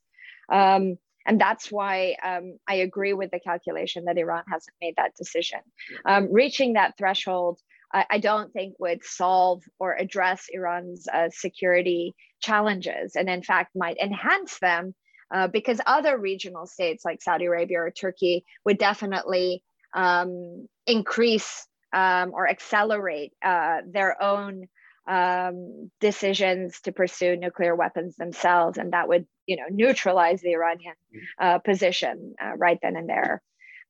Um, 0.52 0.98
and 1.26 1.40
that's 1.40 1.72
why 1.72 2.16
um, 2.24 2.58
I 2.68 2.76
agree 2.76 3.14
with 3.14 3.32
the 3.32 3.40
calculation 3.40 4.06
that 4.06 4.18
Iran 4.18 4.44
hasn't 4.52 4.76
made 4.82 4.96
that 4.98 5.16
decision. 5.16 5.60
Um, 6.06 6.32
reaching 6.32 6.74
that 6.74 6.98
threshold, 6.98 7.60
I, 7.94 8.06
I, 8.10 8.18
don't 8.20 8.52
think 8.54 8.76
would 8.80 9.04
solve 9.04 9.64
or 9.80 9.96
address 9.96 10.48
Iran's 10.52 11.08
uh, 11.08 11.30
security 11.32 12.16
challenges, 12.40 13.16
and 13.16 13.30
in 13.30 13.44
fact 13.44 13.76
might 13.76 13.98
enhance 13.98 14.60
them 14.60 14.96
uh, 15.34 15.48
because 15.48 15.82
other 15.86 16.18
regional 16.18 16.66
states 16.66 17.06
like 17.06 17.22
Saudi 17.22 17.46
Arabia 17.46 17.80
or 17.80 17.92
Turkey 17.92 18.46
would 18.66 18.78
definitely 18.78 19.64
um, 19.94 20.68
increase 20.88 21.68
um, 21.94 22.32
or 22.34 22.48
accelerate 22.48 23.34
uh, 23.44 23.80
their 23.88 24.22
own 24.22 24.68
um, 25.08 25.92
decisions 26.00 26.82
to 26.82 26.92
pursue 26.92 27.36
nuclear 27.36 27.76
weapons 27.76 28.16
themselves, 28.16 28.78
and 28.78 28.94
that 28.94 29.08
would, 29.08 29.26
you 29.46 29.56
know, 29.56 29.66
neutralize 29.70 30.42
the 30.42 30.54
Iranian 30.54 30.96
mm. 31.16 31.20
uh, 31.40 31.60
position 31.60 32.36
uh, 32.42 32.56
right 32.58 32.80
then 32.82 32.96
and 32.96 33.10
there. 33.10 33.42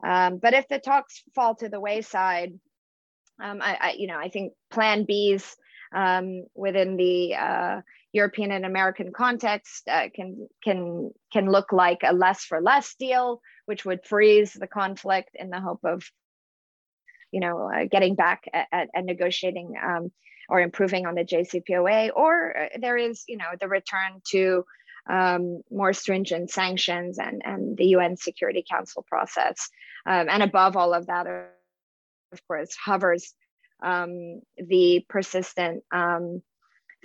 Um, 0.03 0.37
but 0.37 0.53
if 0.53 0.67
the 0.67 0.79
talks 0.79 1.23
fall 1.35 1.55
to 1.55 1.69
the 1.69 1.79
wayside, 1.79 2.53
um, 3.41 3.61
I, 3.61 3.77
I, 3.81 3.91
you 3.97 4.07
know, 4.07 4.17
I 4.17 4.29
think 4.29 4.53
Plan 4.71 5.05
Bs 5.05 5.55
um, 5.93 6.45
within 6.55 6.97
the 6.97 7.35
uh, 7.35 7.81
European 8.13 8.51
and 8.51 8.65
American 8.65 9.11
context 9.11 9.87
uh, 9.87 10.07
can 10.15 10.47
can 10.63 11.11
can 11.33 11.51
look 11.51 11.71
like 11.71 11.99
a 12.03 12.13
less 12.13 12.43
for 12.43 12.61
less 12.61 12.95
deal, 12.95 13.41
which 13.65 13.85
would 13.85 14.05
freeze 14.05 14.53
the 14.53 14.67
conflict 14.67 15.31
in 15.35 15.49
the 15.49 15.59
hope 15.59 15.83
of, 15.83 16.03
you 17.31 17.39
know, 17.39 17.69
uh, 17.69 17.85
getting 17.91 18.15
back 18.15 18.43
at, 18.53 18.89
at 18.93 19.05
negotiating 19.05 19.73
um, 19.83 20.11
or 20.49 20.59
improving 20.59 21.05
on 21.05 21.15
the 21.15 21.23
JCPOA, 21.23 22.11
or 22.15 22.57
uh, 22.57 22.67
there 22.79 22.97
is, 22.97 23.23
you 23.27 23.37
know, 23.37 23.51
the 23.59 23.67
return 23.67 24.21
to 24.31 24.65
um, 25.09 25.61
more 25.71 25.93
stringent 25.93 26.51
sanctions 26.51 27.17
and, 27.19 27.41
and 27.45 27.77
the 27.77 27.87
UN 27.87 28.17
Security 28.17 28.63
Council 28.69 29.05
process. 29.07 29.69
Um, 30.05 30.27
and 30.29 30.43
above 30.43 30.75
all 30.75 30.93
of 30.93 31.07
that, 31.07 31.27
of 31.27 32.47
course, 32.47 32.75
hovers 32.75 33.33
um, 33.81 34.41
the 34.57 35.05
persistent 35.09 35.83
um, 35.91 36.41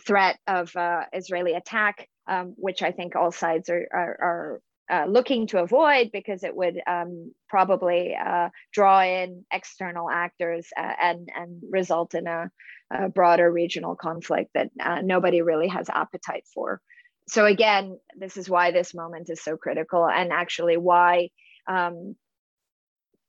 threat 0.06 0.38
of 0.46 0.74
uh, 0.76 1.04
Israeli 1.12 1.54
attack, 1.54 2.08
um, 2.26 2.54
which 2.56 2.82
I 2.82 2.90
think 2.90 3.16
all 3.16 3.32
sides 3.32 3.68
are, 3.68 3.86
are, 3.92 4.18
are 4.20 4.60
uh, 4.90 5.06
looking 5.08 5.46
to 5.46 5.62
avoid 5.62 6.10
because 6.12 6.44
it 6.44 6.54
would 6.54 6.78
um, 6.86 7.32
probably 7.48 8.14
uh, 8.14 8.50
draw 8.72 9.02
in 9.02 9.44
external 9.50 10.10
actors 10.10 10.68
uh, 10.76 10.92
and, 11.00 11.28
and 11.34 11.62
result 11.70 12.14
in 12.14 12.26
a, 12.26 12.50
a 12.90 13.08
broader 13.08 13.50
regional 13.50 13.96
conflict 13.96 14.50
that 14.54 14.70
uh, 14.78 15.00
nobody 15.02 15.40
really 15.40 15.68
has 15.68 15.88
appetite 15.88 16.44
for. 16.52 16.80
So, 17.28 17.46
again, 17.46 17.98
this 18.14 18.36
is 18.36 18.50
why 18.50 18.72
this 18.72 18.94
moment 18.94 19.30
is 19.30 19.42
so 19.42 19.56
critical, 19.56 20.06
and 20.06 20.30
actually 20.30 20.76
why 20.76 21.30
um, 21.66 22.14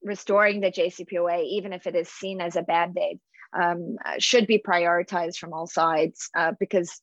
restoring 0.04 0.60
the 0.60 0.72
JCPOA, 0.72 1.46
even 1.46 1.72
if 1.72 1.88
it 1.88 1.96
is 1.96 2.10
seen 2.10 2.42
as 2.42 2.58
a 2.58 2.64
band 2.64 2.98
aid, 2.98 3.20
um, 3.58 3.96
should 4.20 4.48
be 4.48 4.60
prioritized 4.60 5.38
from 5.38 5.54
all 5.54 5.68
sides 5.68 6.30
uh, 6.36 6.52
because 6.60 7.02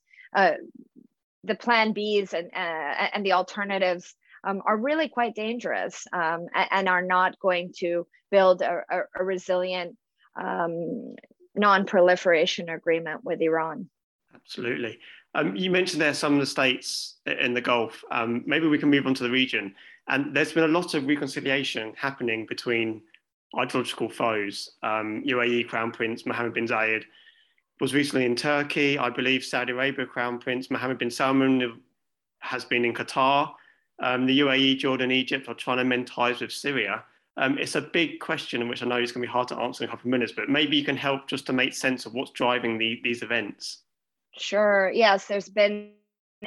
the 1.43 1.55
plan 1.59 1.95
Bs 1.95 2.33
and, 2.33 2.51
and 2.53 3.25
the 3.25 3.33
alternatives 3.33 4.13
um, 4.43 4.61
are 4.65 4.77
really 4.77 5.09
quite 5.09 5.35
dangerous 5.35 6.05
um, 6.13 6.47
and, 6.53 6.89
are 6.89 7.01
not 7.01 7.39
going 7.39 7.71
to 7.77 8.05
build 8.31 8.61
a, 8.61 8.83
a, 8.89 9.01
a 9.19 9.23
resilient 9.23 9.95
um, 10.35 11.15
non-proliferation 11.55 12.69
agreement 12.69 13.23
with 13.23 13.41
Iran. 13.41 13.89
Absolutely. 14.33 14.99
Um, 15.35 15.55
you 15.55 15.71
mentioned 15.71 16.01
there 16.01 16.13
some 16.13 16.33
of 16.33 16.39
the 16.39 16.45
states 16.45 17.17
in 17.25 17.53
the 17.53 17.61
Gulf. 17.61 18.03
Um, 18.11 18.43
maybe 18.45 18.67
we 18.67 18.77
can 18.77 18.89
move 18.89 19.07
on 19.07 19.13
to 19.15 19.23
the 19.23 19.29
region. 19.29 19.73
And 20.07 20.35
there's 20.35 20.51
been 20.51 20.65
a 20.65 20.67
lot 20.67 20.93
of 20.93 21.07
reconciliation 21.07 21.93
happening 21.95 22.45
between 22.45 23.01
ideological 23.57 24.09
foes. 24.09 24.71
UAE 24.83 25.63
um, 25.63 25.69
Crown 25.69 25.91
Prince 25.91 26.25
Mohammed 26.25 26.53
bin 26.53 26.67
Zayed 26.67 27.03
was 27.79 27.93
recently 27.93 28.25
in 28.25 28.35
Turkey. 28.35 28.97
I 28.97 29.09
believe 29.09 29.43
Saudi 29.43 29.71
Arabia 29.71 30.05
Crown 30.05 30.39
Prince 30.39 30.69
Mohammed 30.69 30.97
bin 30.97 31.09
Salman 31.09 31.81
has 32.39 32.65
been 32.65 32.85
in 32.85 32.93
Qatar. 32.93 33.53
Um, 34.03 34.25
the 34.25 34.41
UAE, 34.41 34.79
Jordan, 34.79 35.11
Egypt 35.11 35.47
are 35.47 35.53
trying 35.53 35.77
to 35.77 35.85
mend 35.85 36.07
ties 36.07 36.41
with 36.41 36.51
Syria. 36.51 37.05
Um, 37.37 37.57
it's 37.57 37.75
a 37.75 37.81
big 37.81 38.19
question, 38.19 38.67
which 38.67 38.83
I 38.83 38.85
know 38.85 38.99
is 38.99 39.13
going 39.13 39.21
to 39.23 39.27
be 39.27 39.31
hard 39.31 39.47
to 39.47 39.55
answer 39.55 39.83
in 39.83 39.89
a 39.89 39.91
couple 39.91 40.09
of 40.09 40.11
minutes, 40.11 40.33
but 40.35 40.49
maybe 40.49 40.75
you 40.75 40.83
can 40.83 40.97
help 40.97 41.27
just 41.27 41.45
to 41.45 41.53
make 41.53 41.73
sense 41.73 42.05
of 42.05 42.13
what's 42.13 42.31
driving 42.31 42.77
the, 42.77 42.99
these 43.01 43.23
events. 43.23 43.83
Sure. 44.37 44.91
Yes, 44.93 45.27
there's 45.27 45.47
been 45.47 45.93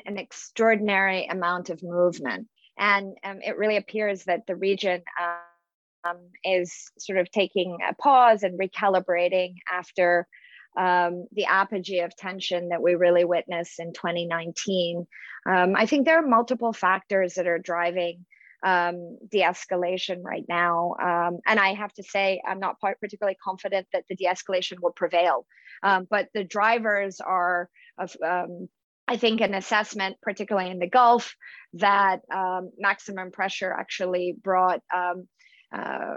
an 0.04 0.18
extraordinary 0.18 1.26
amount 1.26 1.70
of 1.70 1.82
movement. 1.82 2.46
And 2.78 3.16
um, 3.24 3.40
it 3.40 3.56
really 3.56 3.78
appears 3.78 4.24
that 4.24 4.46
the 4.46 4.54
region 4.54 5.02
um, 6.04 6.18
is 6.44 6.90
sort 6.98 7.18
of 7.18 7.30
taking 7.30 7.78
a 7.88 7.94
pause 7.94 8.42
and 8.42 8.60
recalibrating 8.60 9.54
after 9.72 10.28
um, 10.76 11.26
the 11.32 11.46
apogee 11.46 12.00
of 12.00 12.16
tension 12.16 12.68
that 12.68 12.82
we 12.82 12.94
really 12.94 13.24
witnessed 13.24 13.80
in 13.80 13.92
2019. 13.92 15.06
Um, 15.48 15.74
I 15.76 15.86
think 15.86 16.04
there 16.04 16.18
are 16.18 16.26
multiple 16.26 16.72
factors 16.72 17.34
that 17.34 17.46
are 17.46 17.58
driving 17.58 18.26
um, 18.62 19.18
de 19.30 19.42
escalation 19.42 20.22
right 20.22 20.44
now. 20.48 20.94
Um, 21.00 21.38
and 21.46 21.60
I 21.60 21.74
have 21.74 21.92
to 21.94 22.02
say, 22.02 22.42
I'm 22.46 22.58
not 22.58 22.80
particularly 22.80 23.36
confident 23.42 23.86
that 23.92 24.04
the 24.08 24.16
de 24.16 24.26
escalation 24.26 24.80
will 24.82 24.92
prevail. 24.92 25.46
Um, 25.82 26.06
but 26.10 26.28
the 26.34 26.44
drivers 26.44 27.20
are 27.20 27.68
of 27.98 28.16
um, 28.24 28.68
I 29.08 29.16
think 29.16 29.40
an 29.40 29.54
assessment, 29.54 30.16
particularly 30.20 30.70
in 30.70 30.80
the 30.80 30.88
Gulf, 30.88 31.36
that 31.74 32.22
um, 32.32 32.72
maximum 32.76 33.30
pressure 33.30 33.72
actually 33.72 34.34
brought 34.42 34.80
um, 34.92 35.28
uh, 35.72 36.16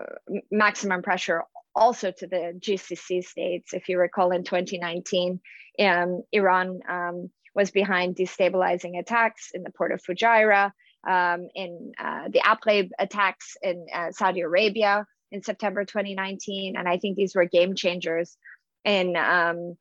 maximum 0.51 1.01
pressure 1.01 1.43
also 1.79 2.11
to 2.11 2.27
the 2.27 2.59
GCC 2.59 3.23
states. 3.23 3.73
If 3.73 3.87
you 3.89 3.97
recall, 3.97 4.31
in 4.31 4.43
2019, 4.43 5.39
um, 5.79 6.23
Iran 6.31 6.81
um, 6.87 7.29
was 7.55 7.71
behind 7.71 8.17
destabilizing 8.17 8.99
attacks 8.99 9.51
in 9.53 9.63
the 9.63 9.71
port 9.71 9.93
of 9.93 10.01
Fujairah, 10.03 10.71
um, 11.07 11.47
in 11.55 11.93
uh, 11.97 12.27
the 12.29 12.41
Abqaiq 12.41 12.89
attacks 12.99 13.55
in 13.63 13.87
uh, 13.93 14.11
Saudi 14.11 14.41
Arabia 14.41 15.07
in 15.31 15.41
September 15.41 15.85
2019. 15.85 16.75
And 16.77 16.87
I 16.87 16.97
think 16.97 17.15
these 17.15 17.33
were 17.33 17.45
game 17.45 17.75
changers 17.75 18.37
in 18.83 19.15
um, 19.15 19.77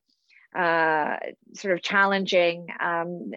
uh, 0.55 1.17
sort 1.53 1.73
of 1.73 1.81
challenging 1.81 2.67
um, 2.79 3.31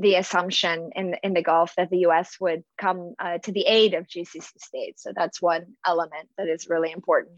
the 0.00 0.14
assumption 0.14 0.90
in, 0.94 1.16
in 1.22 1.34
the 1.34 1.42
Gulf 1.42 1.74
that 1.76 1.90
the 1.90 2.06
US 2.06 2.36
would 2.40 2.64
come 2.78 3.14
uh, 3.18 3.38
to 3.38 3.52
the 3.52 3.66
aid 3.66 3.94
of 3.94 4.06
GCC 4.06 4.58
states. 4.58 5.02
So 5.02 5.12
that's 5.14 5.42
one 5.42 5.74
element 5.86 6.28
that 6.38 6.48
is 6.48 6.68
really 6.68 6.92
important. 6.92 7.36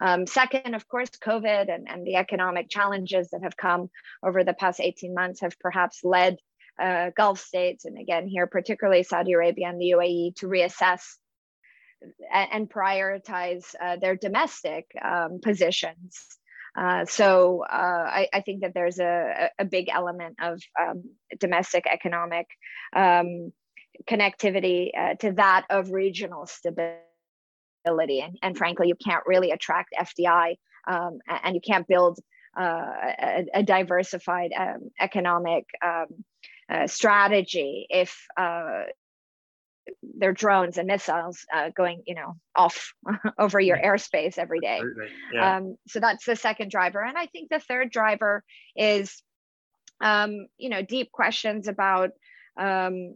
Um, 0.00 0.26
second, 0.26 0.74
of 0.74 0.88
course, 0.88 1.10
COVID 1.10 1.72
and, 1.72 1.88
and 1.88 2.06
the 2.06 2.16
economic 2.16 2.68
challenges 2.68 3.30
that 3.30 3.42
have 3.42 3.56
come 3.56 3.90
over 4.24 4.42
the 4.42 4.54
past 4.54 4.80
18 4.80 5.14
months 5.14 5.40
have 5.40 5.58
perhaps 5.60 6.00
led 6.02 6.38
uh, 6.80 7.10
Gulf 7.16 7.38
states, 7.38 7.84
and 7.84 7.96
again 7.98 8.26
here, 8.26 8.48
particularly 8.48 9.04
Saudi 9.04 9.32
Arabia 9.32 9.68
and 9.68 9.80
the 9.80 9.94
UAE, 9.96 10.34
to 10.36 10.48
reassess 10.48 11.02
and, 12.32 12.48
and 12.52 12.70
prioritize 12.70 13.64
uh, 13.80 13.96
their 13.96 14.16
domestic 14.16 14.86
um, 15.00 15.38
positions 15.40 16.38
Uh, 16.76 17.04
so 17.04 17.64
uh, 17.70 17.72
I, 17.72 18.28
I, 18.32 18.40
think 18.40 18.62
that 18.62 18.74
there's 18.74 18.98
a, 18.98 19.50
a 19.58 19.64
big 19.64 19.88
element 19.88 20.36
of 20.42 20.60
um, 20.80 21.04
domestic 21.38 21.86
economic 21.86 22.48
um, 22.96 23.52
connectivity 24.08 24.90
uh, 24.98 25.14
to 25.14 25.32
that 25.32 25.66
of 25.70 25.90
regional 25.92 26.46
stability. 26.46 27.00
And, 27.86 28.38
and, 28.42 28.58
frankly, 28.58 28.88
you 28.88 28.96
can't 28.96 29.22
really 29.24 29.52
attract 29.52 29.94
FDI 29.96 30.56
um, 30.88 31.18
and 31.28 31.54
you 31.54 31.60
can't 31.60 31.86
build 31.86 32.18
uh, 32.58 32.92
a, 33.20 33.46
a, 33.54 33.62
diversified 33.62 34.52
um, 34.56 34.90
economic 35.00 35.66
um, 35.84 36.06
uh, 36.68 36.86
strategy 36.86 37.86
if 37.88 38.26
their 40.02 40.32
drones 40.32 40.78
and 40.78 40.86
missiles 40.86 41.44
uh, 41.52 41.70
going, 41.76 42.02
you 42.06 42.14
know, 42.14 42.36
off 42.56 42.94
over 43.38 43.60
your 43.60 43.78
airspace 43.78 44.38
every 44.38 44.60
day. 44.60 44.80
Yeah. 45.32 45.56
Um, 45.56 45.76
so 45.88 46.00
that's 46.00 46.24
the 46.24 46.36
second 46.36 46.70
driver, 46.70 47.02
and 47.02 47.16
I 47.16 47.26
think 47.26 47.50
the 47.50 47.60
third 47.60 47.90
driver 47.90 48.42
is, 48.76 49.22
um, 50.00 50.46
you 50.58 50.68
know, 50.68 50.82
deep 50.82 51.12
questions 51.12 51.68
about 51.68 52.10
um, 52.58 53.14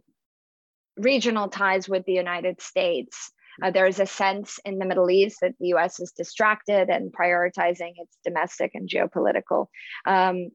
regional 0.97 1.47
ties 1.47 1.87
with 1.87 2.05
the 2.05 2.13
United 2.13 2.61
States. 2.61 3.31
Uh, 3.61 3.71
there 3.71 3.87
is 3.87 3.99
a 3.99 4.05
sense 4.05 4.59
in 4.63 4.79
the 4.79 4.85
Middle 4.85 5.09
East 5.09 5.39
that 5.41 5.53
the 5.59 5.67
US 5.69 5.99
is 5.99 6.11
distracted 6.11 6.89
and 6.89 7.11
prioritizing 7.11 7.93
its 7.97 8.17
domestic 8.23 8.71
and 8.73 8.87
geopolitical 8.87 9.67
um, 10.05 10.49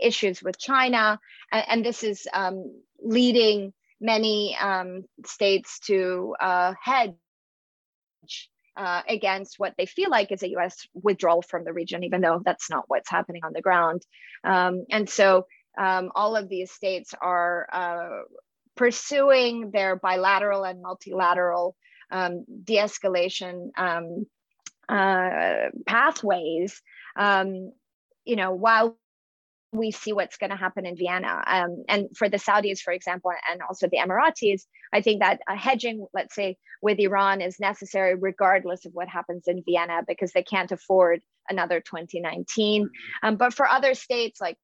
issues 0.00 0.42
with 0.42 0.58
China. 0.58 1.18
And, 1.50 1.64
and 1.68 1.84
this 1.84 2.02
is 2.02 2.26
um, 2.32 2.82
leading 3.00 3.72
many 4.02 4.56
um, 4.60 5.04
states 5.24 5.78
to 5.80 6.34
uh, 6.40 6.74
hedge 6.82 7.14
uh, 8.76 9.02
against 9.08 9.58
what 9.58 9.74
they 9.78 9.86
feel 9.86 10.10
like 10.10 10.32
is 10.32 10.42
a 10.42 10.56
US 10.56 10.86
withdrawal 10.94 11.42
from 11.42 11.64
the 11.64 11.72
region, 11.72 12.04
even 12.04 12.20
though 12.20 12.42
that's 12.44 12.68
not 12.70 12.84
what's 12.88 13.10
happening 13.10 13.42
on 13.44 13.52
the 13.52 13.62
ground. 13.62 14.02
Um, 14.44 14.84
and 14.90 15.08
so 15.08 15.46
um, 15.78 16.10
all 16.14 16.36
of 16.36 16.48
these 16.48 16.70
states 16.70 17.14
are 17.20 17.66
uh, 17.72 18.22
pursuing 18.76 19.70
their 19.70 19.96
bilateral 19.96 20.64
and 20.64 20.82
multilateral 20.82 21.76
um, 22.10 22.44
de 22.64 22.76
escalation 22.76 23.70
um, 23.76 24.26
uh, 24.88 25.70
pathways. 25.86 26.82
Um, 27.16 27.72
you 28.24 28.36
know, 28.36 28.52
while 28.52 28.96
we 29.72 29.90
see 29.90 30.12
what's 30.12 30.36
going 30.36 30.50
to 30.50 30.56
happen 30.56 30.84
in 30.84 30.96
Vienna. 30.96 31.42
Um, 31.46 31.84
and 31.88 32.08
for 32.16 32.28
the 32.28 32.36
Saudis, 32.36 32.80
for 32.80 32.92
example, 32.92 33.32
and 33.50 33.62
also 33.62 33.88
the 33.88 33.96
Emiratis, 33.96 34.62
I 34.92 35.00
think 35.00 35.20
that 35.20 35.40
a 35.48 35.56
hedging, 35.56 36.06
let's 36.12 36.34
say, 36.34 36.58
with 36.82 36.98
Iran 36.98 37.40
is 37.40 37.58
necessary 37.58 38.14
regardless 38.14 38.84
of 38.84 38.92
what 38.92 39.08
happens 39.08 39.44
in 39.46 39.62
Vienna 39.64 40.02
because 40.06 40.32
they 40.32 40.42
can't 40.42 40.70
afford 40.70 41.22
another 41.48 41.80
2019. 41.80 42.82
Mm-hmm. 42.82 43.26
Um, 43.26 43.36
but 43.36 43.54
for 43.54 43.66
other 43.66 43.94
states 43.94 44.40
like 44.40 44.58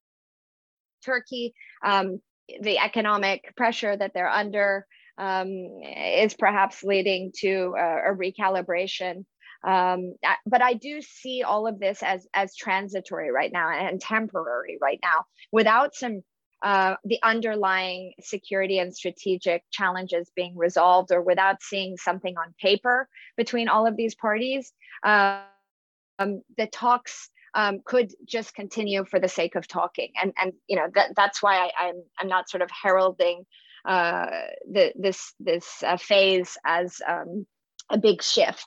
Turkey, 1.03 1.53
um, 1.83 2.21
the 2.61 2.77
economic 2.77 3.55
pressure 3.57 3.95
that 3.95 4.11
they're 4.13 4.29
under 4.29 4.85
um, 5.17 5.47
is 5.83 6.33
perhaps 6.35 6.83
leading 6.83 7.31
to 7.39 7.73
a, 7.77 8.11
a 8.11 8.15
recalibration 8.15 9.25
um, 9.63 10.15
but 10.45 10.61
i 10.61 10.73
do 10.73 11.01
see 11.01 11.43
all 11.43 11.67
of 11.67 11.79
this 11.79 12.01
as 12.03 12.27
as 12.33 12.55
transitory 12.55 13.31
right 13.31 13.51
now 13.51 13.69
and 13.69 13.99
temporary 13.99 14.77
right 14.81 14.99
now 15.03 15.25
without 15.51 15.95
some 15.95 16.21
uh, 16.61 16.95
the 17.05 17.19
underlying 17.23 18.13
security 18.19 18.79
and 18.79 18.93
strategic 18.93 19.63
challenges 19.71 20.29
being 20.35 20.57
resolved 20.57 21.11
or 21.11 21.21
without 21.21 21.61
seeing 21.61 21.95
something 21.95 22.37
on 22.37 22.53
paper 22.61 23.07
between 23.37 23.69
all 23.69 23.87
of 23.87 23.95
these 23.95 24.13
parties. 24.15 24.73
Um, 25.03 25.45
the 26.19 26.67
talks 26.67 27.29
um, 27.53 27.79
could 27.85 28.13
just 28.27 28.53
continue 28.53 29.05
for 29.05 29.19
the 29.19 29.29
sake 29.29 29.55
of 29.55 29.67
talking. 29.67 30.11
And 30.21 30.33
and 30.37 30.53
you 30.67 30.75
know 30.75 30.87
that 30.95 31.11
that's 31.15 31.41
why 31.41 31.55
I, 31.55 31.87
I'm 31.87 32.03
I'm 32.19 32.27
not 32.27 32.49
sort 32.49 32.61
of 32.61 32.69
heralding 32.83 33.45
uh, 33.85 34.27
the, 34.69 34.91
this 34.95 35.33
this 35.39 35.81
uh, 35.81 35.97
phase 35.97 36.57
as 36.65 37.01
um, 37.07 37.47
a 37.89 37.97
big 37.97 38.21
shift 38.21 38.65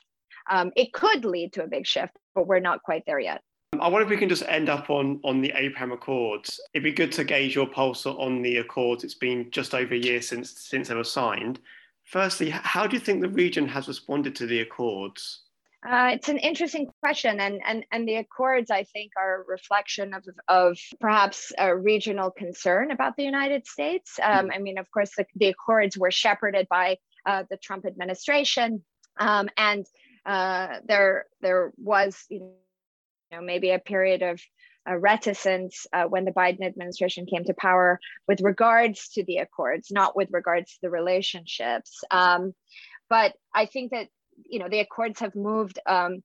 um, 0.49 0.71
it 0.75 0.93
could 0.93 1.25
lead 1.25 1.53
to 1.53 1.63
a 1.63 1.67
big 1.67 1.85
shift, 1.85 2.17
but 2.35 2.47
we're 2.47 2.59
not 2.59 2.83
quite 2.83 3.03
there 3.05 3.19
yet. 3.19 3.41
I 3.79 3.87
wonder 3.87 4.03
if 4.03 4.09
we 4.09 4.17
can 4.17 4.29
just 4.29 4.43
end 4.47 4.69
up 4.69 4.89
on 4.89 5.19
on 5.23 5.41
the 5.41 5.51
Abraham 5.55 5.91
Accords. 5.91 6.59
It'd 6.73 6.83
be 6.83 6.91
good 6.91 7.11
to 7.13 7.23
gauge 7.23 7.55
your 7.55 7.67
pulse 7.67 8.05
on 8.05 8.41
the 8.41 8.57
Accords. 8.57 9.03
It's 9.03 9.15
been 9.15 9.49
just 9.51 9.73
over 9.73 9.93
a 9.93 9.97
year 9.97 10.21
since 10.21 10.51
since 10.51 10.89
they 10.89 10.95
were 10.95 11.03
signed. 11.03 11.59
Firstly, 12.03 12.49
how 12.49 12.85
do 12.85 12.95
you 12.95 12.99
think 12.99 13.21
the 13.21 13.29
region 13.29 13.67
has 13.67 13.87
responded 13.87 14.35
to 14.35 14.45
the 14.45 14.59
Accords? 14.59 15.43
Uh, 15.85 16.11
it's 16.13 16.29
an 16.29 16.37
interesting 16.37 16.89
question, 17.01 17.39
and 17.39 17.61
and 17.65 17.85
and 17.91 18.07
the 18.07 18.15
Accords, 18.15 18.71
I 18.71 18.83
think, 18.83 19.11
are 19.17 19.41
a 19.41 19.45
reflection 19.45 20.13
of 20.13 20.25
of 20.47 20.77
perhaps 21.01 21.51
a 21.57 21.75
regional 21.75 22.31
concern 22.31 22.91
about 22.91 23.17
the 23.17 23.23
United 23.23 23.67
States. 23.67 24.17
Um, 24.21 24.49
I 24.53 24.59
mean, 24.59 24.77
of 24.77 24.89
course, 24.91 25.11
the, 25.17 25.25
the 25.35 25.47
Accords 25.47 25.97
were 25.97 26.11
shepherded 26.11 26.67
by 26.69 26.97
uh, 27.25 27.43
the 27.49 27.57
Trump 27.57 27.85
administration, 27.85 28.83
um, 29.19 29.49
and 29.57 29.85
uh, 30.25 30.79
there 30.85 31.25
there 31.41 31.71
was 31.77 32.25
you 32.29 32.51
know 33.31 33.41
maybe 33.41 33.71
a 33.71 33.79
period 33.79 34.21
of 34.21 34.41
uh, 34.89 34.97
reticence 34.97 35.87
uh, 35.93 36.03
when 36.03 36.25
the 36.25 36.31
Biden 36.31 36.65
administration 36.65 37.25
came 37.25 37.43
to 37.45 37.53
power 37.53 37.99
with 38.27 38.41
regards 38.41 39.09
to 39.09 39.23
the 39.23 39.37
accords, 39.37 39.91
not 39.91 40.15
with 40.15 40.29
regards 40.31 40.73
to 40.73 40.79
the 40.81 40.89
relationships. 40.89 42.03
Um, 42.11 42.53
but 43.09 43.33
I 43.53 43.65
think 43.65 43.91
that 43.91 44.07
you 44.45 44.59
know 44.59 44.69
the 44.69 44.79
accords 44.79 45.19
have 45.19 45.35
moved 45.35 45.79
um, 45.85 46.23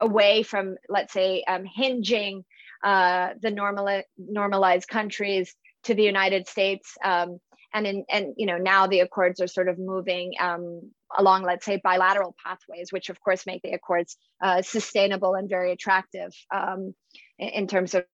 away 0.00 0.42
from, 0.42 0.76
let's 0.88 1.12
say, 1.12 1.44
um, 1.46 1.64
hinging 1.64 2.44
uh, 2.82 3.30
the 3.40 3.50
normal 3.50 4.02
normalized 4.18 4.88
countries 4.88 5.54
to 5.84 5.94
the 5.94 6.02
United 6.02 6.48
States. 6.48 6.96
Um, 7.02 7.38
and 7.72 7.86
in, 7.86 8.04
and 8.08 8.34
you 8.36 8.46
know 8.46 8.56
now 8.56 8.86
the 8.86 9.00
accords 9.00 9.40
are 9.40 9.48
sort 9.48 9.68
of 9.68 9.78
moving 9.78 10.32
um, 10.40 10.92
along, 11.16 11.42
let's 11.44 11.64
say, 11.64 11.80
bilateral 11.82 12.34
pathways, 12.44 12.92
which 12.92 13.08
of 13.08 13.20
course 13.20 13.46
make 13.46 13.62
the 13.62 13.72
accords 13.72 14.16
uh, 14.42 14.62
sustainable 14.62 15.34
and 15.34 15.48
very 15.48 15.72
attractive 15.72 16.32
um, 16.54 16.94
in, 17.38 17.66
terms 17.66 17.94
of 17.94 18.04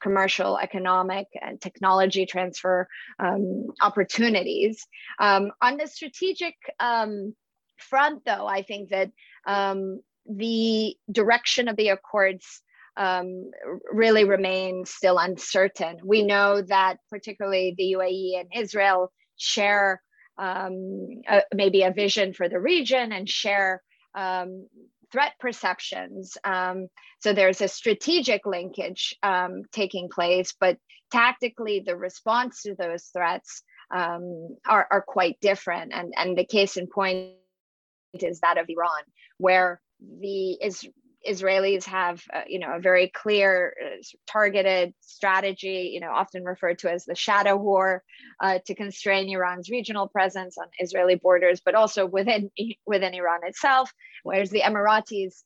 commercial, 0.00 0.58
economic, 0.58 1.26
and 1.40 1.60
technology 1.60 2.26
transfer 2.26 2.88
um, 3.18 3.66
opportunities. 3.80 4.86
Um, 5.20 5.50
on 5.62 5.76
the 5.76 5.86
strategic 5.86 6.54
um, 6.80 7.34
front, 7.76 8.22
though, 8.24 8.46
I 8.46 8.62
think 8.62 8.90
that 8.90 9.10
um, 9.46 10.00
the 10.26 10.96
direction 11.10 11.68
of 11.68 11.76
the 11.76 11.88
accords 11.88 12.62
um, 12.96 13.50
really 13.92 14.24
remains 14.24 14.90
still 14.90 15.18
uncertain. 15.18 15.98
We 16.04 16.22
know 16.22 16.62
that 16.62 16.98
particularly 17.10 17.74
the 17.76 17.94
UAE 17.98 18.40
and 18.40 18.48
Israel 18.54 19.12
share 19.36 20.00
um, 20.38 21.22
a, 21.28 21.42
maybe 21.54 21.82
a 21.82 21.92
vision 21.92 22.32
for 22.32 22.48
the 22.48 22.60
region 22.60 23.12
and 23.12 23.28
share 23.28 23.82
um, 24.14 24.66
threat 25.12 25.32
perceptions. 25.38 26.36
Um, 26.44 26.88
so 27.20 27.32
there's 27.32 27.60
a 27.60 27.68
strategic 27.68 28.46
linkage 28.46 29.16
um, 29.22 29.62
taking 29.72 30.08
place, 30.08 30.54
but 30.58 30.76
tactically, 31.12 31.82
the 31.86 31.96
response 31.96 32.62
to 32.62 32.74
those 32.74 33.04
threats 33.12 33.62
um, 33.94 34.56
are, 34.66 34.86
are 34.90 35.02
quite 35.06 35.38
different. 35.40 35.92
And, 35.94 36.12
and 36.16 36.36
the 36.36 36.44
case 36.44 36.76
in 36.76 36.88
point 36.88 37.34
is 38.14 38.40
that 38.40 38.58
of 38.58 38.66
Iran, 38.68 39.02
where 39.38 39.80
the 40.00 40.52
is 40.52 40.86
Israelis 41.28 41.84
have, 41.84 42.22
uh, 42.32 42.42
you 42.46 42.58
know, 42.58 42.74
a 42.74 42.80
very 42.80 43.08
clear, 43.08 43.74
uh, 43.82 43.96
targeted 44.26 44.94
strategy, 45.00 45.90
you 45.92 46.00
know, 46.00 46.10
often 46.10 46.44
referred 46.44 46.78
to 46.80 46.90
as 46.90 47.04
the 47.04 47.14
shadow 47.14 47.56
war, 47.56 48.02
uh, 48.40 48.58
to 48.66 48.74
constrain 48.74 49.28
Iran's 49.28 49.70
regional 49.70 50.08
presence 50.08 50.58
on 50.58 50.66
Israeli 50.78 51.14
borders, 51.16 51.60
but 51.64 51.74
also 51.74 52.06
within 52.06 52.50
within 52.86 53.14
Iran 53.14 53.40
itself. 53.44 53.92
Whereas 54.22 54.50
the 54.50 54.62
Emiratis 54.62 55.42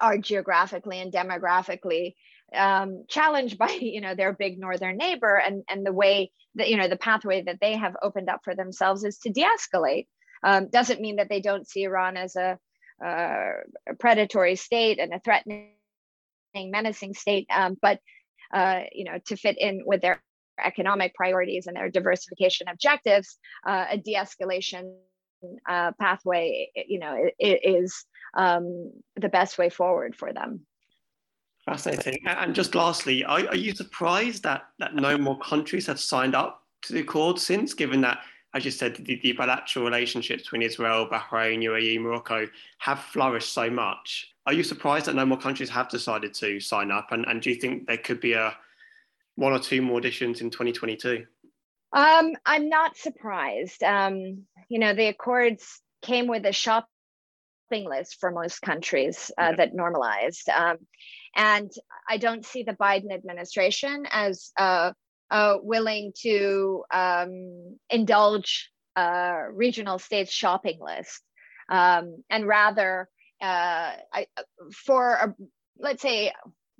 are 0.00 0.18
geographically 0.18 1.00
and 1.00 1.12
demographically 1.12 2.14
um, 2.54 3.04
challenged 3.08 3.58
by, 3.64 3.70
you 3.70 4.00
know, 4.00 4.14
their 4.14 4.32
big 4.32 4.58
northern 4.58 4.96
neighbor, 4.96 5.36
and 5.36 5.64
and 5.68 5.86
the 5.86 5.92
way 5.92 6.30
that 6.56 6.68
you 6.68 6.76
know 6.76 6.88
the 6.88 6.96
pathway 6.96 7.42
that 7.42 7.58
they 7.60 7.76
have 7.76 7.96
opened 8.02 8.28
up 8.28 8.40
for 8.44 8.54
themselves 8.54 9.04
is 9.04 9.18
to 9.18 9.30
de-escalate. 9.30 10.06
Um, 10.42 10.68
doesn't 10.68 11.00
mean 11.00 11.16
that 11.16 11.28
they 11.30 11.40
don't 11.40 11.66
see 11.66 11.84
Iran 11.84 12.16
as 12.16 12.36
a 12.36 12.58
uh, 13.04 13.52
a 13.88 13.94
predatory 13.98 14.56
state 14.56 14.98
and 14.98 15.12
a 15.12 15.20
threatening, 15.20 15.72
menacing 16.54 17.14
state, 17.14 17.46
um, 17.54 17.76
but 17.80 18.00
uh, 18.52 18.82
you 18.92 19.04
know 19.04 19.18
to 19.26 19.36
fit 19.36 19.58
in 19.58 19.82
with 19.84 20.00
their 20.00 20.22
economic 20.62 21.14
priorities 21.14 21.66
and 21.66 21.76
their 21.76 21.90
diversification 21.90 22.68
objectives, 22.68 23.38
uh, 23.66 23.86
a 23.90 23.98
de-escalation 23.98 24.94
uh, 25.68 25.92
pathway, 26.00 26.70
you 26.86 26.98
know, 26.98 27.28
is 27.38 28.04
um, 28.36 28.92
the 29.16 29.28
best 29.28 29.58
way 29.58 29.68
forward 29.68 30.16
for 30.16 30.32
them. 30.32 30.60
Fascinating. 31.64 32.18
And 32.26 32.54
just 32.54 32.74
lastly, 32.74 33.24
are, 33.24 33.40
are 33.48 33.56
you 33.56 33.74
surprised 33.74 34.42
that 34.42 34.64
that 34.78 34.94
no 34.94 35.16
more 35.16 35.38
countries 35.38 35.86
have 35.86 35.98
signed 35.98 36.34
up 36.34 36.62
to 36.82 36.92
the 36.92 37.00
accord 37.00 37.38
since, 37.38 37.72
given 37.72 38.02
that 38.02 38.18
as 38.54 38.64
you 38.64 38.70
said, 38.70 38.94
the, 38.96 39.20
the 39.22 39.32
bilateral 39.32 39.84
relationships 39.84 40.44
between 40.44 40.62
Israel, 40.62 41.08
Bahrain, 41.10 41.58
UAE, 41.62 42.00
Morocco 42.00 42.46
have 42.78 43.00
flourished 43.00 43.52
so 43.52 43.68
much. 43.68 44.32
are 44.46 44.52
you 44.52 44.62
surprised 44.62 45.06
that 45.06 45.14
no 45.14 45.26
more 45.26 45.38
countries 45.38 45.68
have 45.70 45.88
decided 45.88 46.32
to 46.34 46.60
sign 46.60 46.90
up? 46.90 47.10
And, 47.10 47.24
and 47.26 47.42
do 47.42 47.50
you 47.50 47.56
think 47.56 47.86
there 47.86 47.98
could 47.98 48.20
be 48.20 48.34
a 48.34 48.56
one 49.36 49.52
or 49.52 49.58
two 49.58 49.82
more 49.82 49.98
additions 49.98 50.40
in 50.40 50.50
2022? 50.50 51.26
Um, 51.92 52.32
I'm 52.46 52.68
not 52.68 52.96
surprised. 52.96 53.82
Um, 53.82 54.44
you 54.68 54.78
know, 54.78 54.94
the 54.94 55.06
Accords 55.06 55.80
came 56.02 56.28
with 56.28 56.44
a 56.46 56.52
shopping 56.52 56.88
list 57.72 58.18
for 58.20 58.30
most 58.30 58.62
countries 58.62 59.30
uh, 59.38 59.48
yeah. 59.50 59.56
that 59.56 59.74
normalized. 59.74 60.48
Um, 60.48 60.78
and 61.34 61.70
I 62.08 62.18
don't 62.18 62.44
see 62.44 62.62
the 62.62 62.74
Biden 62.74 63.12
administration 63.12 64.06
as 64.10 64.52
uh, 64.56 64.92
uh, 65.30 65.56
willing 65.62 66.12
to 66.22 66.84
um, 66.92 67.78
indulge 67.90 68.70
uh, 68.96 69.42
regional 69.52 69.98
states 69.98 70.32
shopping 70.32 70.78
list, 70.80 71.22
um, 71.68 72.22
and 72.30 72.46
rather 72.46 73.08
uh, 73.42 73.92
I, 74.12 74.26
for 74.72 75.14
a, 75.14 75.34
let's 75.78 76.02
say 76.02 76.32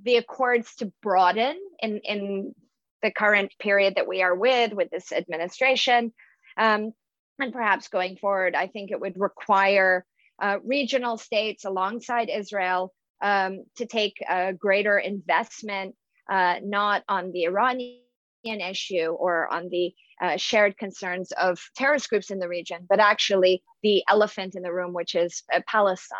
the 0.02 0.16
accords 0.16 0.74
to 0.76 0.92
broaden 1.02 1.58
in 1.80 1.98
in 2.04 2.54
the 3.02 3.10
current 3.10 3.52
period 3.58 3.96
that 3.96 4.08
we 4.08 4.22
are 4.22 4.34
with 4.34 4.72
with 4.72 4.90
this 4.90 5.12
administration. 5.12 6.12
Um, 6.56 6.92
and 7.38 7.52
perhaps 7.52 7.88
going 7.88 8.16
forward, 8.16 8.54
I 8.54 8.68
think 8.68 8.90
it 8.90 9.00
would 9.00 9.18
require 9.18 10.06
uh, 10.40 10.58
regional 10.64 11.18
states 11.18 11.64
alongside 11.64 12.28
Israel 12.28 12.92
um, 13.20 13.64
to 13.76 13.86
take 13.86 14.22
a 14.28 14.52
greater 14.52 14.98
investment, 14.98 15.96
uh, 16.30 16.56
not 16.62 17.02
on 17.08 17.32
the 17.32 17.44
Iranian 17.44 18.03
issue 18.46 19.08
or 19.18 19.52
on 19.52 19.68
the 19.68 19.94
uh, 20.20 20.36
shared 20.36 20.76
concerns 20.78 21.32
of 21.32 21.60
terrorist 21.76 22.08
groups 22.08 22.30
in 22.30 22.38
the 22.38 22.48
region, 22.48 22.86
but 22.88 23.00
actually 23.00 23.62
the 23.82 24.02
elephant 24.08 24.54
in 24.54 24.62
the 24.62 24.72
room, 24.72 24.92
which 24.92 25.14
is 25.14 25.42
uh, 25.54 25.60
Palestine. 25.66 26.18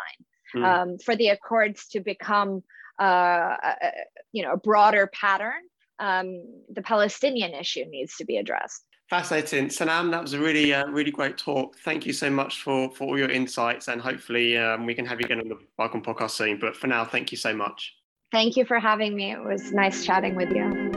Mm. 0.55 0.63
Um, 0.63 0.97
for 0.99 1.15
the 1.15 1.29
accords 1.29 1.87
to 1.89 1.99
become, 1.99 2.63
uh, 2.99 3.03
a, 3.03 3.91
you 4.31 4.43
know, 4.43 4.53
a 4.53 4.57
broader 4.57 5.07
pattern, 5.07 5.61
um, 5.99 6.43
the 6.69 6.81
Palestinian 6.81 7.53
issue 7.53 7.85
needs 7.89 8.15
to 8.17 8.25
be 8.25 8.37
addressed. 8.37 8.85
Fascinating, 9.09 9.67
Sanam. 9.67 10.11
That 10.11 10.21
was 10.21 10.33
a 10.33 10.39
really, 10.39 10.73
uh, 10.73 10.87
really 10.87 11.11
great 11.11 11.37
talk. 11.37 11.77
Thank 11.83 12.05
you 12.05 12.13
so 12.13 12.29
much 12.29 12.61
for 12.61 12.89
for 12.91 13.07
all 13.07 13.17
your 13.19 13.29
insights, 13.29 13.87
and 13.87 14.01
hopefully 14.01 14.57
um, 14.57 14.85
we 14.85 14.95
can 14.95 15.05
have 15.05 15.19
you 15.19 15.25
again 15.25 15.39
on 15.39 15.47
the 15.47 15.59
BICOM 15.79 16.03
podcast 16.03 16.31
soon. 16.31 16.59
But 16.59 16.75
for 16.75 16.87
now, 16.87 17.05
thank 17.05 17.31
you 17.31 17.37
so 17.37 17.53
much. 17.53 17.93
Thank 18.31 18.57
you 18.57 18.65
for 18.65 18.79
having 18.79 19.15
me. 19.15 19.31
It 19.31 19.43
was 19.43 19.71
nice 19.71 20.03
chatting 20.03 20.35
with 20.35 20.49
you. 20.49 20.94